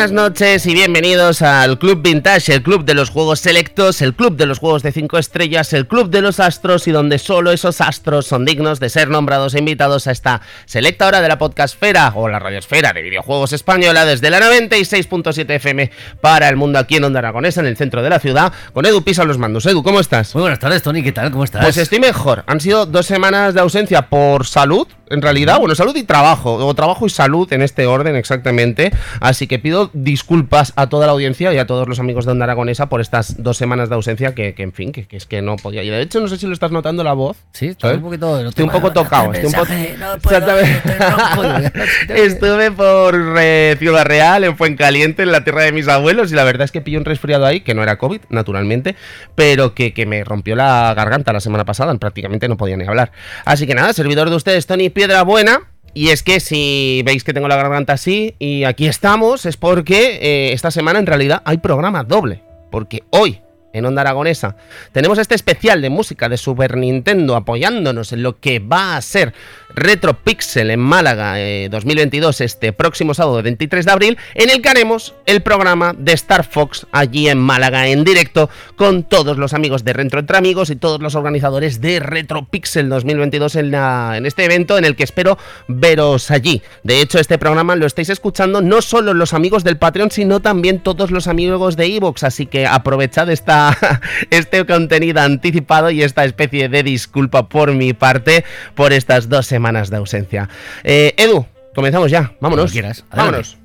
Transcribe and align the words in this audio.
Buenas 0.00 0.12
noches 0.12 0.64
y 0.64 0.72
bienvenidos 0.72 1.42
al 1.42 1.78
Club 1.78 2.00
Vintage, 2.00 2.54
el 2.54 2.62
club 2.62 2.86
de 2.86 2.94
los 2.94 3.10
juegos 3.10 3.38
selectos, 3.40 4.00
el 4.00 4.14
club 4.14 4.34
de 4.34 4.46
los 4.46 4.58
juegos 4.58 4.82
de 4.82 4.92
5 4.92 5.18
estrellas, 5.18 5.74
el 5.74 5.86
club 5.86 6.08
de 6.08 6.22
los 6.22 6.40
astros 6.40 6.88
y 6.88 6.90
donde 6.90 7.18
solo 7.18 7.52
esos 7.52 7.82
astros 7.82 8.24
son 8.26 8.46
dignos 8.46 8.80
de 8.80 8.88
ser 8.88 9.08
nombrados 9.10 9.54
e 9.54 9.58
invitados 9.58 10.06
a 10.06 10.12
esta 10.12 10.40
selecta 10.64 11.06
hora 11.06 11.20
de 11.20 11.28
la 11.28 11.36
podcastfera 11.36 12.12
o 12.14 12.28
la 12.28 12.38
radiosfera 12.38 12.94
de 12.94 13.02
videojuegos 13.02 13.52
española 13.52 14.06
desde 14.06 14.30
la 14.30 14.40
96.7 14.40 15.50
FM 15.56 15.90
para 16.22 16.48
el 16.48 16.56
mundo 16.56 16.78
aquí 16.78 16.96
en 16.96 17.04
Onda 17.04 17.18
Aragonesa, 17.18 17.60
en 17.60 17.66
el 17.66 17.76
centro 17.76 18.02
de 18.02 18.08
la 18.08 18.20
ciudad, 18.20 18.54
con 18.72 18.86
Edu 18.86 19.02
Pisa 19.02 19.24
los 19.24 19.36
mandos. 19.36 19.66
Edu, 19.66 19.82
¿cómo 19.82 20.00
estás? 20.00 20.34
Muy 20.34 20.40
buenas 20.40 20.60
tardes, 20.60 20.82
Tony, 20.82 21.02
¿qué 21.02 21.12
tal? 21.12 21.30
¿Cómo 21.30 21.44
estás? 21.44 21.62
Pues 21.62 21.76
estoy 21.76 22.00
mejor. 22.00 22.42
Han 22.46 22.60
sido 22.60 22.86
dos 22.86 23.04
semanas 23.04 23.52
de 23.52 23.60
ausencia 23.60 24.08
por 24.08 24.46
salud, 24.46 24.88
en 25.10 25.22
realidad, 25.22 25.58
bueno, 25.58 25.74
salud 25.74 25.94
y 25.96 26.04
trabajo, 26.04 26.54
o 26.54 26.74
trabajo 26.74 27.04
y 27.04 27.10
salud 27.10 27.52
en 27.52 27.62
este 27.62 27.86
orden 27.86 28.16
exactamente, 28.16 28.92
así 29.20 29.46
que 29.46 29.58
pido 29.58 29.90
disculpas 29.92 30.72
a 30.76 30.88
toda 30.88 31.06
la 31.06 31.12
audiencia 31.12 31.52
y 31.52 31.58
a 31.58 31.66
todos 31.66 31.88
los 31.88 31.98
amigos 31.98 32.24
de 32.24 32.32
Onda 32.32 32.44
Aragonesa 32.44 32.88
por 32.88 33.00
estas 33.00 33.42
dos 33.42 33.56
semanas 33.56 33.88
de 33.88 33.96
ausencia 33.96 34.34
que, 34.34 34.54
en 34.56 34.72
fin, 34.72 34.92
que, 34.92 35.06
es 35.10 35.26
que 35.26 35.42
no 35.42 35.56
podía. 35.56 35.82
Y 35.82 35.90
de 35.90 36.00
hecho, 36.00 36.20
no 36.20 36.28
sé 36.28 36.36
si 36.36 36.46
lo 36.46 36.52
estás 36.52 36.70
notando 36.70 37.02
la 37.02 37.12
voz. 37.12 37.36
Sí, 37.52 37.68
estoy 37.68 37.96
un 37.96 38.02
poquito. 38.02 38.48
Estoy 38.48 38.64
un 38.64 38.70
poco 38.70 38.92
tocado. 38.92 39.32
Estoy 39.32 39.46
un 39.46 39.52
poco... 39.52 39.72
Estuve 42.08 42.70
por 42.70 43.36
eh, 43.38 43.76
Ciudad 43.78 44.04
Real, 44.04 44.44
en 44.44 44.56
Fuencaliente, 44.56 45.22
en 45.22 45.32
la 45.32 45.42
tierra 45.42 45.62
de 45.62 45.72
mis 45.72 45.88
abuelos, 45.88 46.30
y 46.30 46.34
la 46.34 46.44
verdad 46.44 46.64
es 46.64 46.72
que 46.72 46.80
pillé 46.80 46.98
un 46.98 47.04
resfriado 47.04 47.46
ahí, 47.46 47.60
que 47.60 47.74
no 47.74 47.82
era 47.82 47.98
COVID, 47.98 48.20
naturalmente, 48.28 48.94
pero 49.34 49.74
que, 49.74 49.92
que 49.92 50.06
me 50.06 50.22
rompió 50.22 50.54
la 50.54 50.94
garganta 50.94 51.32
la 51.32 51.40
semana 51.40 51.64
pasada, 51.64 51.94
prácticamente 51.96 52.48
no 52.48 52.56
podía 52.56 52.76
ni 52.76 52.86
hablar. 52.86 53.10
Así 53.44 53.66
que 53.66 53.74
nada, 53.74 53.92
servidor 53.92 54.30
de 54.30 54.36
ustedes, 54.36 54.66
Tony 54.66 54.90
Piedra 55.00 55.22
Buena. 55.22 55.62
Y 55.94 56.10
es 56.10 56.22
que 56.22 56.40
si 56.40 57.00
veis 57.06 57.24
que 57.24 57.32
tengo 57.32 57.48
la 57.48 57.56
garganta 57.56 57.94
así 57.94 58.34
y 58.38 58.64
aquí 58.64 58.86
estamos, 58.86 59.46
es 59.46 59.56
porque 59.56 60.18
eh, 60.20 60.52
esta 60.52 60.70
semana 60.70 60.98
en 60.98 61.06
realidad 61.06 61.40
hay 61.46 61.56
programa 61.56 62.04
doble. 62.04 62.42
Porque 62.70 63.04
hoy, 63.08 63.40
en 63.72 63.84
Onda 63.84 64.02
Aragonesa, 64.02 64.56
tenemos 64.92 65.18
este 65.18 65.34
especial 65.34 65.82
de 65.82 65.90
música 65.90 66.28
de 66.28 66.36
Super 66.36 66.76
Nintendo 66.76 67.36
apoyándonos 67.36 68.12
en 68.12 68.22
lo 68.22 68.40
que 68.40 68.58
va 68.58 68.96
a 68.96 69.02
ser 69.02 69.32
Retro 69.74 70.14
Pixel 70.14 70.70
en 70.70 70.80
Málaga 70.80 71.36
2022, 71.70 72.40
eh, 72.40 72.44
este 72.44 72.72
próximo 72.72 73.14
sábado 73.14 73.42
23 73.42 73.84
de 73.84 73.92
abril, 73.92 74.18
en 74.34 74.50
el 74.50 74.62
que 74.62 74.68
haremos 74.68 75.14
el 75.26 75.42
programa 75.42 75.94
de 75.96 76.12
Star 76.12 76.44
Fox 76.44 76.86
allí 76.92 77.28
en 77.28 77.38
Málaga 77.38 77.86
en 77.88 78.04
directo 78.04 78.50
con 78.76 79.04
todos 79.04 79.38
los 79.38 79.54
amigos 79.54 79.84
de 79.84 79.92
Retro 79.92 80.20
Entre 80.20 80.36
Amigos 80.36 80.70
y 80.70 80.76
todos 80.76 81.00
los 81.00 81.14
organizadores 81.14 81.80
de 81.80 82.00
Retro 82.00 82.46
Pixel 82.46 82.88
2022 82.88 83.56
en, 83.56 83.74
en 83.74 84.26
este 84.26 84.44
evento 84.44 84.76
en 84.78 84.84
el 84.84 84.96
que 84.96 85.04
espero 85.04 85.38
veros 85.68 86.30
allí. 86.30 86.62
De 86.82 87.00
hecho, 87.00 87.18
este 87.18 87.38
programa 87.38 87.76
lo 87.76 87.86
estáis 87.86 88.08
escuchando 88.08 88.60
no 88.60 88.82
solo 88.82 89.14
los 89.14 89.34
amigos 89.34 89.64
del 89.64 89.76
Patreon, 89.76 90.10
sino 90.10 90.40
también 90.40 90.80
todos 90.80 91.10
los 91.10 91.26
amigos 91.28 91.76
de 91.76 91.86
Evox, 91.86 92.24
así 92.24 92.46
que 92.46 92.66
aprovechad 92.66 93.30
esta, 93.30 93.59
este 94.30 94.64
contenido 94.66 95.20
anticipado 95.20 95.90
y 95.90 96.02
esta 96.02 96.24
especie 96.24 96.68
de 96.68 96.82
disculpa 96.82 97.48
por 97.48 97.72
mi 97.74 97.92
parte 97.92 98.44
por 98.74 98.92
estas 98.92 99.28
dos 99.28 99.46
semanas 99.46 99.90
de 99.90 99.96
ausencia. 99.96 100.48
Eh, 100.84 101.14
Edu, 101.16 101.46
comenzamos 101.74 102.10
ya. 102.10 102.32
Vámonos. 102.40 102.72
quieras. 102.72 103.04
Vámonos. 103.14 103.59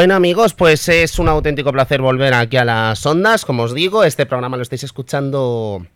Bueno 0.00 0.14
amigos, 0.14 0.54
pues 0.54 0.88
es 0.88 1.18
un 1.18 1.28
auténtico 1.28 1.72
placer 1.72 2.00
volver 2.00 2.32
aquí 2.32 2.56
a 2.56 2.64
las 2.64 3.04
ondas. 3.04 3.44
Como 3.44 3.64
os 3.64 3.74
digo, 3.74 4.02
este 4.02 4.24
programa 4.24 4.56
lo 4.56 4.62
estáis 4.62 4.82
escuchando 4.82 5.86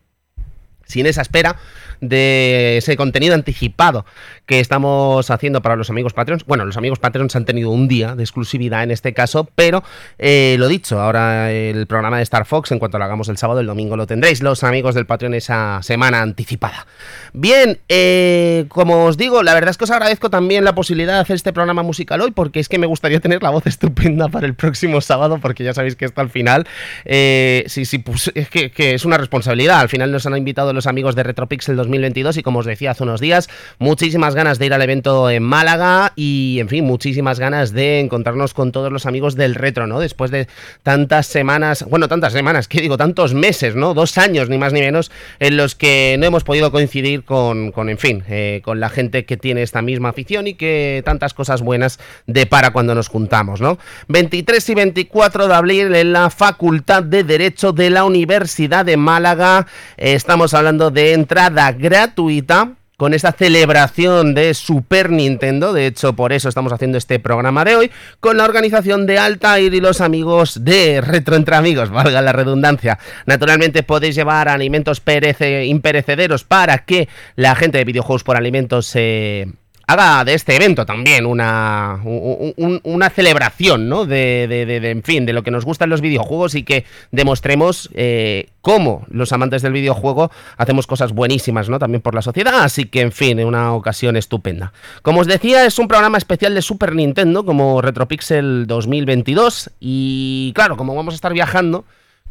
sin 0.87 1.06
esa 1.06 1.22
espera 1.22 1.56
de 2.00 2.77
ese 2.78 2.97
contenido 2.97 3.34
anticipado 3.34 4.05
que 4.47 4.61
estamos 4.61 5.31
haciendo 5.31 5.62
para 5.62 5.77
los 5.77 5.91
amigos 5.91 6.12
Patreons. 6.12 6.45
Bueno, 6.45 6.65
los 6.65 6.77
amigos 6.77 6.99
Patreons 6.99 7.34
han 7.37 7.45
tenido 7.45 7.71
un 7.71 7.89
día 7.89 8.15
de 8.15 8.22
exclusividad 8.22 8.83
en 8.83 8.91
este 8.91 9.15
caso, 9.15 9.49
pero 9.55 9.83
eh, 10.19 10.56
lo 10.59 10.69
dicho, 10.69 11.00
ahora 11.00 11.50
el 11.50 11.87
programa 11.87 12.19
de 12.19 12.25
Star 12.25 12.45
Fox, 12.45 12.72
en 12.72 12.78
cuanto 12.78 12.99
lo 12.99 13.05
hagamos 13.05 13.28
el 13.28 13.39
sábado, 13.39 13.61
el 13.61 13.67
domingo 13.67 13.97
lo 13.97 14.06
tendréis, 14.06 14.43
los 14.43 14.62
amigos 14.65 14.95
del 14.95 15.06
Patreon, 15.06 15.34
esa 15.34 15.83
semana 15.83 16.21
anticipada. 16.21 16.87
Bien, 17.33 17.78
eh, 17.89 18.66
como 18.69 19.06
os 19.06 19.16
digo, 19.16 19.43
la 19.43 19.55
verdad 19.55 19.71
es 19.71 19.78
que 19.78 19.84
os 19.84 19.91
agradezco 19.91 20.28
también 20.28 20.65
la 20.65 20.75
posibilidad 20.75 21.15
de 21.15 21.21
hacer 21.21 21.37
este 21.37 21.53
programa 21.53 21.83
musical 21.83 22.21
hoy, 22.21 22.33
porque 22.33 22.61
es 22.61 22.69
que 22.69 22.78
me 22.78 22.87
gustaría 22.87 23.21
tener 23.21 23.43
la 23.43 23.51
voz 23.51 23.66
estupenda 23.66 24.28
para 24.28 24.47
el 24.47 24.54
próximo 24.54 25.01
sábado, 25.01 25.39
porque 25.41 25.65
ya 25.65 25.72
sabéis 25.72 25.97
que 25.97 26.04
esto 26.04 26.21
al 26.21 26.31
final, 26.31 26.66
eh, 27.04 27.65
sí, 27.66 27.86
sí, 27.86 27.98
pues, 27.98 28.31
es 28.34 28.48
que, 28.51 28.72
es 28.77 29.04
una 29.04 29.16
responsabilidad. 29.16 29.81
Al 29.81 29.89
final 29.89 30.13
nos 30.13 30.27
han 30.27 30.36
invitado 30.36 30.72
los 30.74 30.86
amigos 30.86 31.15
de 31.15 31.22
Retropixel 31.22 31.76
2022 31.76 32.36
y 32.36 32.42
como 32.42 32.60
os 32.60 32.66
decía 32.66 32.92
hace 32.92 33.03
unos 33.03 33.21
días, 33.21 33.48
muchísimas 33.78 34.34
ganas 34.34 34.59
de 34.59 34.66
ir 34.66 34.74
al 34.74 34.82
evento 34.82 35.30
en 35.30 35.42
Málaga 35.42 36.12
y, 36.16 36.59
en 36.60 36.68
fin, 36.68 36.84
muchísimas 36.84 37.38
ganas 37.38 37.72
de 37.72 38.00
encontrarnos 38.00 38.54
con 38.54 38.72
todos 38.72 38.92
los 38.92 39.06
amigos 39.06 39.34
del 39.34 39.54
retro, 39.54 39.86
¿no? 39.86 40.00
Después 40.00 40.30
de 40.30 40.48
tantas 40.82 41.26
semanas, 41.26 41.84
bueno, 41.88 42.09
tantas 42.09 42.32
semanas, 42.32 42.68
¿qué 42.68 42.80
digo? 42.80 42.97
Tantos 42.97 43.34
meses, 43.34 43.76
¿no? 43.76 43.94
Dos 43.94 44.18
años, 44.18 44.48
ni 44.48 44.59
más 44.59 44.72
ni 44.72 44.80
menos, 44.80 45.10
en 45.38 45.56
los 45.56 45.74
que 45.74 46.16
no 46.18 46.26
hemos 46.26 46.44
podido 46.44 46.71
coincidir 46.71 47.24
con, 47.24 47.72
con 47.72 47.88
en 47.88 47.98
fin, 47.98 48.24
eh, 48.28 48.60
con 48.65 48.80
la 48.80 48.88
gente 48.88 49.24
que 49.24 49.36
tiene 49.36 49.62
esta 49.62 49.82
misma 49.82 50.10
afición 50.10 50.47
y 50.47 50.54
que 50.54 51.03
tantas 51.04 51.34
cosas 51.34 51.62
buenas 51.62 51.98
depara 52.26 52.72
cuando 52.72 52.94
nos 52.94 53.09
juntamos, 53.09 53.60
¿no? 53.60 53.78
23 54.09 54.68
y 54.68 54.74
24 54.74 55.48
de 55.48 55.54
abril 55.54 55.94
en 55.94 56.12
la 56.12 56.30
Facultad 56.30 57.03
de 57.03 57.24
Derecho 57.24 57.72
de 57.72 57.91
la 57.91 58.04
Universidad 58.04 58.84
de 58.84 58.97
Málaga. 58.97 59.66
estamos 59.97 60.54
hablando 60.54 60.64
de 60.65 61.13
entrada 61.13 61.72
gratuita 61.72 62.72
con 62.97 63.13
esta 63.13 63.33
celebración 63.33 64.34
de 64.34 64.55
Super 64.55 65.11
Nintendo. 65.11 65.75
De 65.75 65.87
hecho, 65.87 66.15
por 66.15 66.33
eso 66.33 66.49
estamos 66.49 66.72
haciendo 66.72 66.97
este 66.97 67.19
programa 67.19 67.66
de 67.66 67.77
hoy, 67.77 67.91
con 68.19 68.39
la 68.39 68.45
organización 68.45 69.05
de 69.05 69.19
Altair 69.19 69.75
y 69.75 69.81
los 69.81 70.01
amigos 70.01 70.65
de 70.65 71.03
Retro 71.03 71.37
Entre 71.37 71.55
Amigos, 71.55 71.91
valga 71.91 72.22
la 72.22 72.33
redundancia. 72.33 72.99
Naturalmente 73.27 73.83
podéis 73.83 74.15
llevar 74.15 74.49
alimentos 74.49 75.01
perece, 75.01 75.66
imperecederos 75.66 76.45
para 76.45 76.78
que 76.78 77.09
la 77.37 77.55
gente 77.55 77.77
de 77.77 77.84
videojuegos 77.84 78.25
por 78.25 78.39
alimentos 78.39 78.87
se 78.87 79.49
haga 79.86 80.25
de 80.25 80.34
este 80.34 80.57
evento 80.57 80.86
también 80.86 81.27
una, 81.27 82.01
una 82.04 83.10
celebración, 83.10 83.89
¿no? 83.89 84.07
De, 84.07 84.47
de, 84.48 84.91
en 84.91 85.03
fin, 85.03 85.27
de 85.27 85.33
lo 85.33 85.42
que 85.42 85.51
nos 85.51 85.65
gustan 85.65 85.91
los 85.91 86.01
videojuegos 86.01 86.54
y 86.54 86.63
que 86.63 86.84
demostremos 87.10 87.91
eh, 87.95 88.48
cómo 88.60 89.04
los 89.09 89.33
amantes 89.33 89.63
del 89.63 89.72
videojuego 89.72 90.31
hacemos 90.57 90.86
cosas 90.86 91.13
buenísimas, 91.13 91.69
¿no? 91.69 91.78
También 91.78 92.03
por 92.03 92.15
la 92.15 92.22
sociedad, 92.22 92.63
así 92.63 92.86
que, 92.86 93.01
en 93.01 93.13
fin, 93.13 93.42
una 93.45 93.72
ocasión 93.75 94.16
estupenda. 94.16 94.72
Como 95.03 95.21
os 95.21 95.27
decía, 95.27 95.66
es 95.66 95.78
un 95.78 95.89
programa 95.89 96.19
especial 96.19 96.54
de 96.54 96.63
Super 96.63 96.95
Nintendo, 96.95 97.45
como 97.45 97.83
Retropixel 97.83 98.66
2022, 98.66 99.71
y 99.81 100.53
claro, 100.54 100.77
como 100.77 100.95
vamos 100.95 101.15
a 101.15 101.16
estar 101.16 101.33
viajando, 101.33 101.84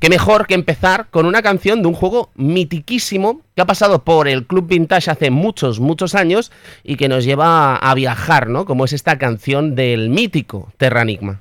qué 0.04 0.10
mejor 0.10 0.48
que 0.48 0.54
empezar 0.54 1.08
con 1.12 1.26
una 1.26 1.42
canción 1.42 1.82
de 1.82 1.88
un 1.88 1.94
juego 1.94 2.30
mitiquísimo 2.36 3.40
que 3.56 3.62
ha 3.62 3.66
pasado 3.66 4.04
por 4.04 4.28
el 4.28 4.46
Club 4.46 4.68
Vintage 4.68 5.10
hace 5.10 5.32
muchos, 5.32 5.80
muchos 5.80 6.14
años 6.14 6.52
y 6.84 6.98
que 6.98 7.08
nos 7.08 7.24
lleva 7.24 7.78
a 7.78 7.96
viajar, 7.96 8.50
¿no? 8.50 8.66
Como 8.66 8.84
es 8.84 8.92
esta 8.92 9.18
canción 9.18 9.76
del 9.76 10.10
mítico 10.10 10.74
Terranigma. 10.76 11.40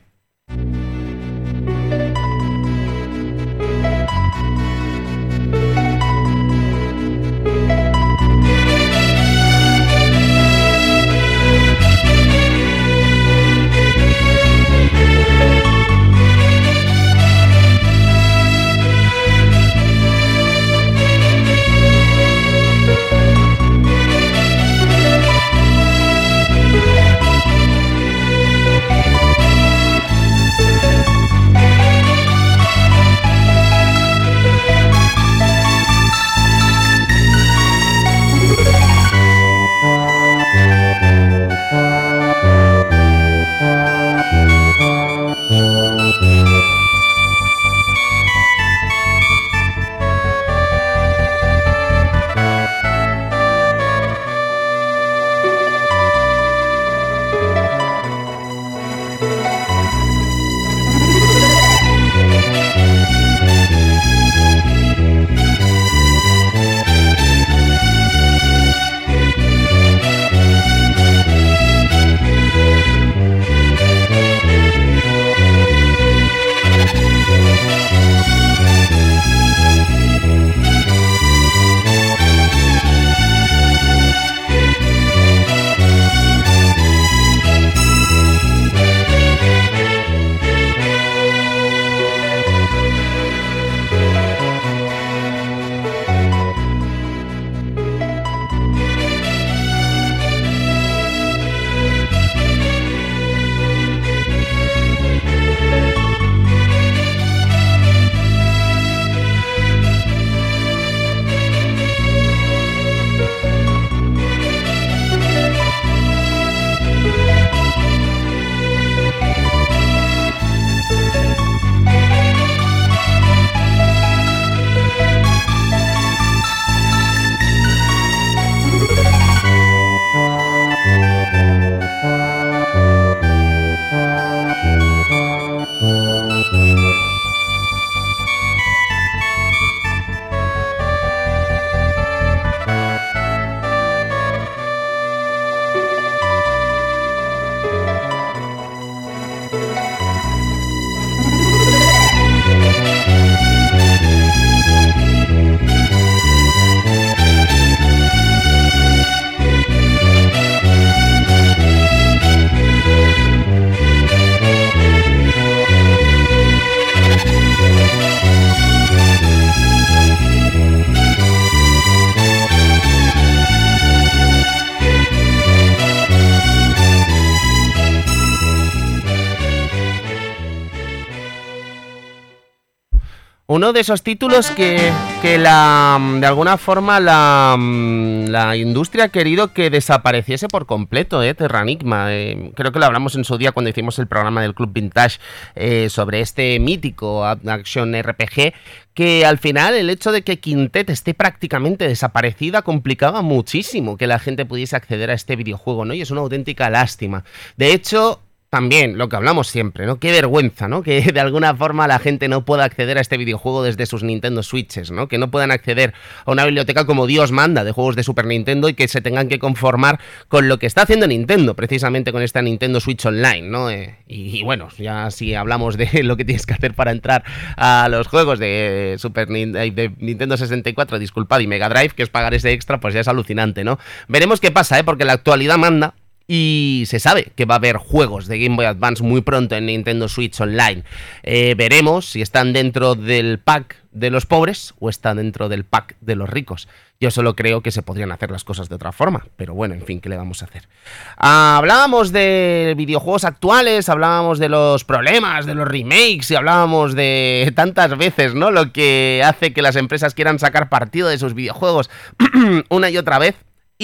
Esos 183.82 184.02
títulos 184.02 184.50
que, 184.50 184.92
la, 185.38 186.00
de 186.20 186.26
alguna 186.26 186.56
forma 186.56 187.00
la, 187.00 187.56
la, 187.58 188.56
industria 188.56 189.04
ha 189.04 189.08
querido 189.08 189.52
que 189.52 189.70
desapareciese 189.70 190.48
por 190.48 190.66
completo, 190.66 191.22
¿eh? 191.22 191.34
Terranigma. 191.34 192.06
Eh, 192.14 192.52
creo 192.54 192.72
que 192.72 192.78
lo 192.78 192.86
hablamos 192.86 193.16
en 193.16 193.24
su 193.24 193.36
día 193.38 193.52
cuando 193.52 193.70
hicimos 193.70 193.98
el 193.98 194.06
programa 194.06 194.40
del 194.40 194.54
Club 194.54 194.72
Vintage 194.72 195.18
eh, 195.56 195.88
sobre 195.90 196.20
este 196.20 196.58
mítico 196.60 197.24
Action 197.24 197.92
RPG 198.00 198.54
que 198.94 199.26
al 199.26 199.38
final 199.38 199.74
el 199.74 199.90
hecho 199.90 200.12
de 200.12 200.22
que 200.22 200.38
Quintet 200.38 200.90
esté 200.90 201.14
prácticamente 201.14 201.88
desaparecida 201.88 202.62
complicaba 202.62 203.22
muchísimo 203.22 203.96
que 203.96 204.06
la 204.06 204.18
gente 204.18 204.44
pudiese 204.44 204.76
acceder 204.76 205.10
a 205.10 205.14
este 205.14 205.34
videojuego, 205.34 205.84
¿no? 205.84 205.94
Y 205.94 206.02
es 206.02 206.10
una 206.10 206.20
auténtica 206.20 206.70
lástima. 206.70 207.24
De 207.56 207.72
hecho, 207.72 208.20
también 208.52 208.98
lo 208.98 209.08
que 209.08 209.16
hablamos 209.16 209.48
siempre, 209.48 209.86
¿no? 209.86 209.98
Qué 209.98 210.12
vergüenza, 210.12 210.68
¿no? 210.68 210.82
Que 210.82 211.00
de 211.00 211.20
alguna 211.20 211.56
forma 211.56 211.88
la 211.88 211.98
gente 211.98 212.28
no 212.28 212.44
pueda 212.44 212.64
acceder 212.64 212.98
a 212.98 213.00
este 213.00 213.16
videojuego 213.16 213.62
desde 213.62 213.86
sus 213.86 214.02
Nintendo 214.02 214.42
Switches, 214.42 214.90
¿no? 214.90 215.08
Que 215.08 215.16
no 215.16 215.30
puedan 215.30 215.50
acceder 215.50 215.94
a 216.26 216.32
una 216.32 216.44
biblioteca 216.44 216.84
como 216.84 217.06
Dios 217.06 217.32
manda 217.32 217.64
de 217.64 217.72
juegos 217.72 217.96
de 217.96 218.02
Super 218.02 218.26
Nintendo 218.26 218.68
y 218.68 218.74
que 218.74 218.88
se 218.88 219.00
tengan 219.00 219.28
que 219.28 219.38
conformar 219.38 220.00
con 220.28 220.48
lo 220.48 220.58
que 220.58 220.66
está 220.66 220.82
haciendo 220.82 221.06
Nintendo, 221.06 221.54
precisamente 221.54 222.12
con 222.12 222.20
esta 222.20 222.42
Nintendo 222.42 222.78
Switch 222.78 223.06
Online, 223.06 223.48
¿no? 223.48 223.70
Eh, 223.70 223.96
y, 224.06 224.42
bueno, 224.42 224.68
ya 224.76 225.10
si 225.10 225.34
hablamos 225.34 225.78
de 225.78 225.88
lo 226.02 226.18
que 226.18 226.26
tienes 226.26 226.44
que 226.44 226.52
hacer 226.52 226.74
para 226.74 226.90
entrar 226.90 227.24
a 227.56 227.88
los 227.90 228.06
juegos 228.06 228.38
de 228.38 228.96
Super 228.98 229.28
de 229.28 229.92
Nintendo 229.96 230.36
64, 230.36 230.98
disculpad, 230.98 231.40
y 231.40 231.46
Mega 231.46 231.70
Drive, 231.70 231.94
que 231.96 232.02
es 232.02 232.10
pagar 232.10 232.34
ese 232.34 232.52
extra, 232.52 232.80
pues 232.80 232.92
ya 232.92 233.00
es 233.00 233.08
alucinante, 233.08 233.64
¿no? 233.64 233.78
Veremos 234.08 234.40
qué 234.40 234.50
pasa, 234.50 234.78
¿eh? 234.78 234.84
Porque 234.84 235.06
la 235.06 235.14
actualidad 235.14 235.56
manda 235.56 235.94
y 236.34 236.84
se 236.86 236.98
sabe 236.98 237.30
que 237.36 237.44
va 237.44 237.56
a 237.56 237.58
haber 237.58 237.76
juegos 237.76 238.26
de 238.26 238.38
Game 238.38 238.56
Boy 238.56 238.64
Advance 238.64 239.02
muy 239.02 239.20
pronto 239.20 239.54
en 239.54 239.66
Nintendo 239.66 240.08
Switch 240.08 240.40
Online. 240.40 240.82
Eh, 241.22 241.54
veremos 241.58 242.06
si 242.06 242.22
están 242.22 242.54
dentro 242.54 242.94
del 242.94 243.38
pack 243.38 243.76
de 243.90 244.08
los 244.08 244.24
pobres 244.24 244.72
o 244.80 244.88
están 244.88 245.18
dentro 245.18 245.50
del 245.50 245.64
pack 245.64 245.94
de 246.00 246.16
los 246.16 246.30
ricos. 246.30 246.68
Yo 246.98 247.10
solo 247.10 247.36
creo 247.36 247.60
que 247.60 247.70
se 247.70 247.82
podrían 247.82 248.12
hacer 248.12 248.30
las 248.30 248.44
cosas 248.44 248.70
de 248.70 248.76
otra 248.76 248.92
forma, 248.92 249.26
pero 249.36 249.52
bueno, 249.52 249.74
en 249.74 249.84
fin, 249.84 250.00
¿qué 250.00 250.08
le 250.08 250.16
vamos 250.16 250.40
a 250.40 250.46
hacer? 250.46 250.70
Hablábamos 251.18 252.12
de 252.12 252.72
videojuegos 252.78 253.24
actuales, 253.24 253.90
hablábamos 253.90 254.38
de 254.38 254.48
los 254.48 254.84
problemas, 254.84 255.44
de 255.44 255.54
los 255.54 255.68
remakes 255.68 256.30
y 256.30 256.34
hablábamos 256.34 256.94
de 256.94 257.52
tantas 257.54 257.98
veces, 257.98 258.34
¿no? 258.34 258.50
Lo 258.50 258.72
que 258.72 259.22
hace 259.22 259.52
que 259.52 259.60
las 259.60 259.76
empresas 259.76 260.14
quieran 260.14 260.38
sacar 260.38 260.70
partido 260.70 261.08
de 261.08 261.18
sus 261.18 261.34
videojuegos 261.34 261.90
una 262.70 262.88
y 262.88 262.96
otra 262.96 263.18
vez. 263.18 263.34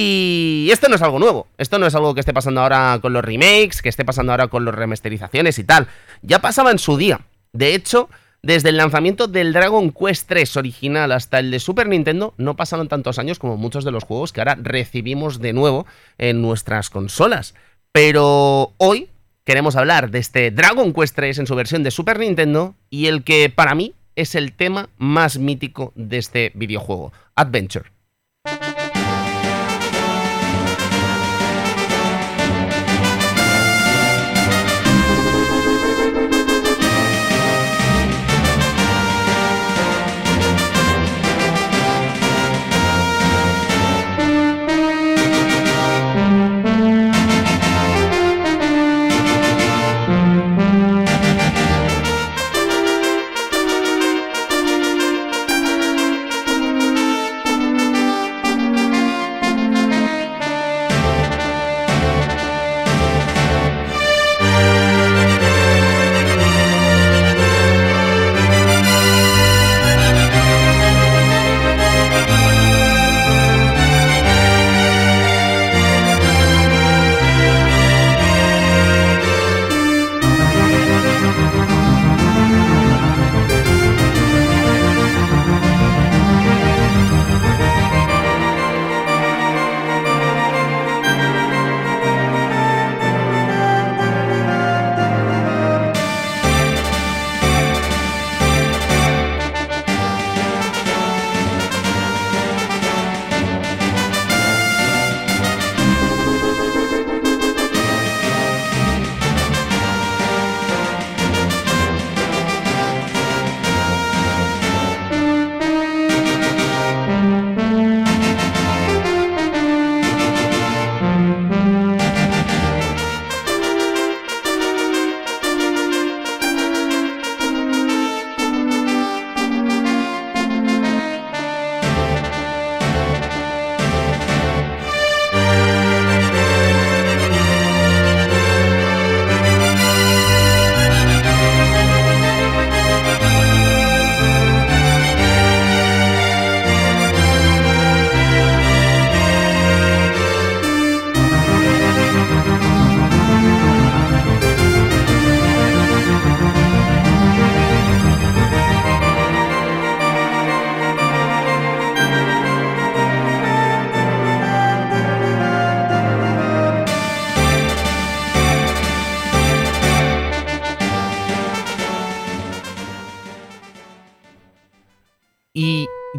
Y 0.00 0.68
esto 0.70 0.88
no 0.88 0.94
es 0.94 1.02
algo 1.02 1.18
nuevo, 1.18 1.48
esto 1.58 1.76
no 1.80 1.84
es 1.84 1.94
algo 1.96 2.14
que 2.14 2.20
esté 2.20 2.32
pasando 2.32 2.60
ahora 2.60 3.00
con 3.02 3.12
los 3.12 3.24
remakes, 3.24 3.82
que 3.82 3.88
esté 3.88 4.04
pasando 4.04 4.30
ahora 4.30 4.46
con 4.46 4.64
las 4.64 4.72
remasterizaciones 4.72 5.58
y 5.58 5.64
tal. 5.64 5.88
Ya 6.22 6.38
pasaba 6.38 6.70
en 6.70 6.78
su 6.78 6.96
día. 6.96 7.22
De 7.52 7.74
hecho, 7.74 8.08
desde 8.40 8.68
el 8.68 8.76
lanzamiento 8.76 9.26
del 9.26 9.52
Dragon 9.52 9.90
Quest 9.90 10.28
3 10.28 10.56
original 10.58 11.10
hasta 11.10 11.40
el 11.40 11.50
de 11.50 11.58
Super 11.58 11.88
Nintendo, 11.88 12.32
no 12.36 12.54
pasaron 12.54 12.86
tantos 12.86 13.18
años 13.18 13.40
como 13.40 13.56
muchos 13.56 13.84
de 13.84 13.90
los 13.90 14.04
juegos 14.04 14.32
que 14.32 14.40
ahora 14.40 14.56
recibimos 14.62 15.40
de 15.40 15.52
nuevo 15.52 15.84
en 16.16 16.42
nuestras 16.42 16.90
consolas. 16.90 17.56
Pero 17.90 18.74
hoy 18.76 19.08
queremos 19.42 19.74
hablar 19.74 20.12
de 20.12 20.20
este 20.20 20.52
Dragon 20.52 20.92
Quest 20.92 21.16
3 21.16 21.38
en 21.38 21.46
su 21.48 21.56
versión 21.56 21.82
de 21.82 21.90
Super 21.90 22.20
Nintendo 22.20 22.76
y 22.88 23.06
el 23.06 23.24
que 23.24 23.50
para 23.50 23.74
mí 23.74 23.94
es 24.14 24.36
el 24.36 24.52
tema 24.52 24.90
más 24.96 25.38
mítico 25.38 25.92
de 25.96 26.18
este 26.18 26.52
videojuego, 26.54 27.12
Adventure. 27.34 27.97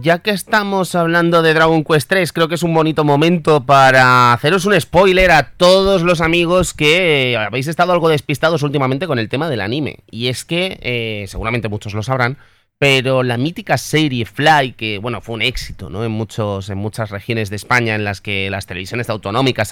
Ya 0.09 0.17
que 0.17 0.31
estamos 0.31 0.95
hablando 0.95 1.43
de 1.43 1.53
Dragon 1.53 1.83
Quest 1.83 2.09
3, 2.09 2.33
creo 2.33 2.47
que 2.47 2.55
es 2.55 2.63
un 2.63 2.73
bonito 2.73 3.03
momento 3.03 3.63
para 3.63 4.33
haceros 4.33 4.65
un 4.65 4.73
spoiler 4.81 5.29
a 5.29 5.51
todos 5.51 6.01
los 6.01 6.19
amigos 6.19 6.73
que 6.73 7.37
habéis 7.37 7.67
estado 7.67 7.93
algo 7.93 8.09
despistados 8.09 8.63
últimamente 8.63 9.05
con 9.05 9.19
el 9.19 9.29
tema 9.29 9.51
del 9.51 9.61
anime. 9.61 9.99
Y 10.09 10.29
es 10.29 10.45
que, 10.45 10.79
eh, 10.81 11.25
seguramente 11.27 11.69
muchos 11.69 11.93
lo 11.93 12.01
sabrán, 12.01 12.39
pero 12.79 13.21
la 13.21 13.37
mítica 13.37 13.77
serie 13.77 14.25
Fly, 14.25 14.71
que 14.71 14.97
bueno, 14.97 15.21
fue 15.21 15.35
un 15.35 15.43
éxito, 15.43 15.91
¿no? 15.91 16.03
En, 16.03 16.11
muchos, 16.11 16.71
en 16.71 16.79
muchas 16.79 17.11
regiones 17.11 17.51
de 17.51 17.57
España 17.57 17.93
en 17.93 18.03
las 18.03 18.19
que 18.19 18.49
las 18.49 18.65
televisiones 18.65 19.11
autonómicas 19.11 19.71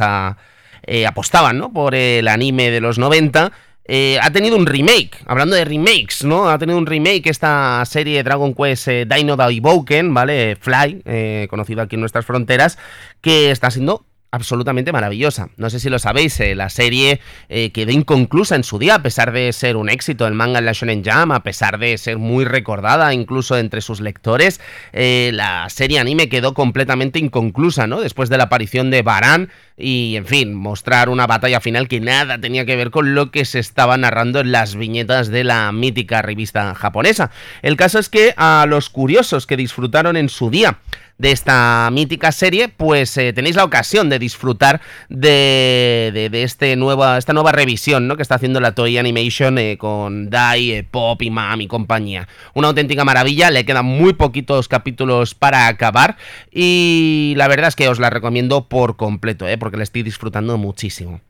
eh, 0.84 1.08
apostaban, 1.08 1.58
¿no? 1.58 1.74
Por 1.74 1.96
el 1.96 2.27
anime 2.27 2.70
de 2.70 2.79
los 2.79 3.00
90 3.00 3.51
eh, 3.88 4.20
ha 4.22 4.32
tenido 4.32 4.58
un 4.58 4.65
remake, 4.65 5.12
hablando 5.25 5.56
de 5.56 5.63
remakes, 5.63 6.24
¿no? 6.24 6.50
Ha 6.50 6.58
tenido 6.58 6.77
un 6.77 6.86
remake 6.86 7.29
esta 7.29 7.84
serie 7.86 8.22
Dragon 8.22 8.53
Quest 8.53 8.89
eh, 8.89 9.06
Dino 9.06 9.38
Daiboken, 9.38 10.13
¿vale? 10.13 10.58
Fly, 10.60 11.03
eh, 11.06 11.48
conocido 11.50 11.82
aquí 11.82 11.96
en 11.96 12.01
nuestras 12.01 12.25
fronteras, 12.25 12.77
que 13.22 13.50
está 13.50 13.72
siendo 13.72 14.06
absolutamente 14.31 14.91
maravillosa. 14.91 15.50
No 15.57 15.69
sé 15.69 15.79
si 15.79 15.89
lo 15.89 16.00
sabéis, 16.00 16.39
eh, 16.39 16.55
la 16.55 16.69
serie 16.69 17.22
eh, 17.50 17.72
quedó 17.72 17.91
inconclusa 17.91 18.55
en 18.55 18.63
su 18.63 18.77
día, 18.77 18.96
a 18.96 19.01
pesar 19.01 19.31
de 19.31 19.51
ser 19.53 19.77
un 19.77 19.89
éxito 19.89 20.27
el 20.27 20.34
manga 20.34 20.60
en 20.60 20.65
la 20.65 20.74
Shonen 20.74 21.03
Jam, 21.03 21.31
a 21.31 21.43
pesar 21.43 21.79
de 21.79 21.98
ser 21.98 22.17
muy 22.17 22.46
recordada 22.46 23.13
incluso 23.13 23.57
entre 23.57 23.81
sus 23.81 24.01
lectores, 24.01 24.60
eh, 24.93 25.31
la 25.34 25.69
serie 25.69 26.00
anime 26.00 26.29
quedó 26.29 26.53
completamente 26.53 27.19
inconclusa, 27.19 27.88
¿no? 27.88 28.01
Después 28.01 28.29
de 28.29 28.38
la 28.38 28.46
aparición 28.46 28.91
de 28.91 29.01
Baran 29.01 29.50
y, 29.77 30.15
en 30.15 30.25
fin, 30.25 30.53
mostrar 30.53 31.10
una 31.10 31.27
batalla 31.27 31.62
final 31.62 31.88
que 31.88 32.00
nada 32.00 32.39
tenía 32.39 32.65
que 32.65 32.75
ver 32.75 32.91
con 32.91 33.15
lo 33.15 33.31
que 33.31 33.46
se 33.46 33.60
estaba 33.60 33.96
narrando 33.98 34.39
en 34.39 34.51
las 34.51 34.75
viñetas 34.75 35.29
de 35.29 35.43
la 35.43 35.72
mítica 35.72 36.22
revista 36.22 36.74
japonesa. 36.75 37.31
El 37.62 37.77
caso 37.77 38.00
es 38.00 38.10
que 38.10 38.34
a 38.38 38.65
los 38.67 38.89
curiosos 38.89 39.48
que 39.48 39.55
disfrutaron 39.55 40.17
en 40.17 40.29
su 40.29 40.50
día 40.50 40.79
de 41.17 41.31
esta 41.31 41.89
mítica 41.91 42.31
serie, 42.31 42.69
pues 42.69 43.17
eh, 43.17 43.33
tenéis 43.33 43.55
la 43.55 43.63
ocasión 43.63 44.09
de 44.09 44.19
disfrutar 44.19 44.81
de, 45.09 46.29
de, 46.31 46.43
este 46.43 46.75
nueva, 46.75 47.17
esta 47.17 47.33
nueva 47.33 47.51
revisión 47.51 48.07
¿no? 48.07 48.15
que 48.15 48.21
está 48.21 48.36
haciendo 48.36 48.59
la 48.59 48.74
Toy 48.74 48.97
Animation 48.97 49.57
eh, 49.57 49.77
con 49.77 50.29
Dai, 50.29 50.71
eh, 50.71 50.83
Pop 50.83 51.21
y 51.21 51.29
Mam 51.29 51.62
y 51.62 51.67
compañía. 51.67 52.27
Una 52.53 52.67
auténtica 52.67 53.03
maravilla, 53.03 53.50
le 53.50 53.65
quedan 53.65 53.86
muy 53.86 54.13
poquitos 54.13 54.67
capítulos 54.67 55.33
para 55.33 55.67
acabar 55.67 56.17
y 56.51 57.33
la 57.38 57.47
verdad 57.47 57.69
es 57.69 57.75
que 57.75 57.89
os 57.89 58.00
la 58.00 58.09
recomiendo 58.09 58.67
por 58.67 58.95
completo, 58.95 59.45
porque 59.59 59.77
la 59.77 59.83
estoy 59.83 60.03
disfrutando 60.03 60.57
muchísimo. 60.57 61.21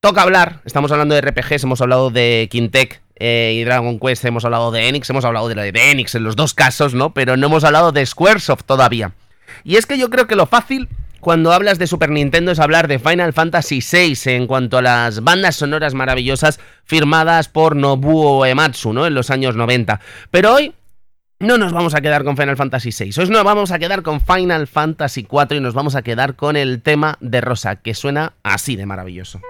Toca 0.00 0.22
hablar, 0.22 0.62
estamos 0.64 0.90
hablando 0.92 1.14
de 1.14 1.20
RPGs, 1.20 1.64
hemos 1.64 1.82
hablado 1.82 2.10
de 2.10 2.48
Quintec 2.50 3.02
eh, 3.20 3.52
y 3.54 3.64
Dragon 3.64 4.00
Quest, 4.00 4.24
hemos 4.24 4.44
hablado 4.46 4.72
de 4.72 4.88
Enix, 4.88 5.08
hemos 5.10 5.26
hablado 5.26 5.48
de 5.48 5.54
la 5.54 5.62
de 5.62 5.90
Enix 5.90 6.14
en 6.14 6.24
los 6.24 6.36
dos 6.36 6.54
casos, 6.54 6.94
¿no? 6.94 7.12
Pero 7.12 7.36
no 7.36 7.46
hemos 7.46 7.64
hablado 7.64 7.92
de 7.92 8.04
Squaresoft 8.04 8.64
todavía. 8.64 9.12
Y 9.62 9.76
es 9.76 9.84
que 9.84 9.98
yo 9.98 10.08
creo 10.08 10.26
que 10.26 10.36
lo 10.36 10.46
fácil 10.46 10.88
cuando 11.20 11.52
hablas 11.52 11.78
de 11.78 11.86
Super 11.86 12.08
Nintendo 12.08 12.50
es 12.50 12.58
hablar 12.58 12.88
de 12.88 12.98
Final 12.98 13.34
Fantasy 13.34 13.80
VI 13.80 14.14
en 14.32 14.46
cuanto 14.46 14.78
a 14.78 14.82
las 14.82 15.22
bandas 15.22 15.56
sonoras 15.56 15.92
maravillosas 15.92 16.60
firmadas 16.84 17.48
por 17.48 17.76
Nobuo 17.76 18.46
Ematsu, 18.46 18.94
¿no? 18.94 19.06
En 19.06 19.14
los 19.14 19.30
años 19.30 19.54
90. 19.54 20.00
Pero 20.30 20.54
hoy 20.54 20.72
no 21.38 21.58
nos 21.58 21.72
vamos 21.72 21.94
a 21.94 22.00
quedar 22.00 22.24
con 22.24 22.38
Final 22.38 22.56
Fantasy 22.56 22.90
VI, 22.90 23.20
hoy 23.20 23.28
nos 23.28 23.44
vamos 23.44 23.70
a 23.70 23.78
quedar 23.78 24.02
con 24.02 24.22
Final 24.22 24.66
Fantasy 24.66 25.26
IV 25.30 25.56
y 25.56 25.60
nos 25.60 25.74
vamos 25.74 25.94
a 25.94 26.00
quedar 26.00 26.36
con 26.36 26.56
el 26.56 26.80
tema 26.80 27.18
de 27.20 27.42
Rosa, 27.42 27.76
que 27.76 27.92
suena 27.94 28.32
así 28.42 28.76
de 28.76 28.86
maravilloso. 28.86 29.42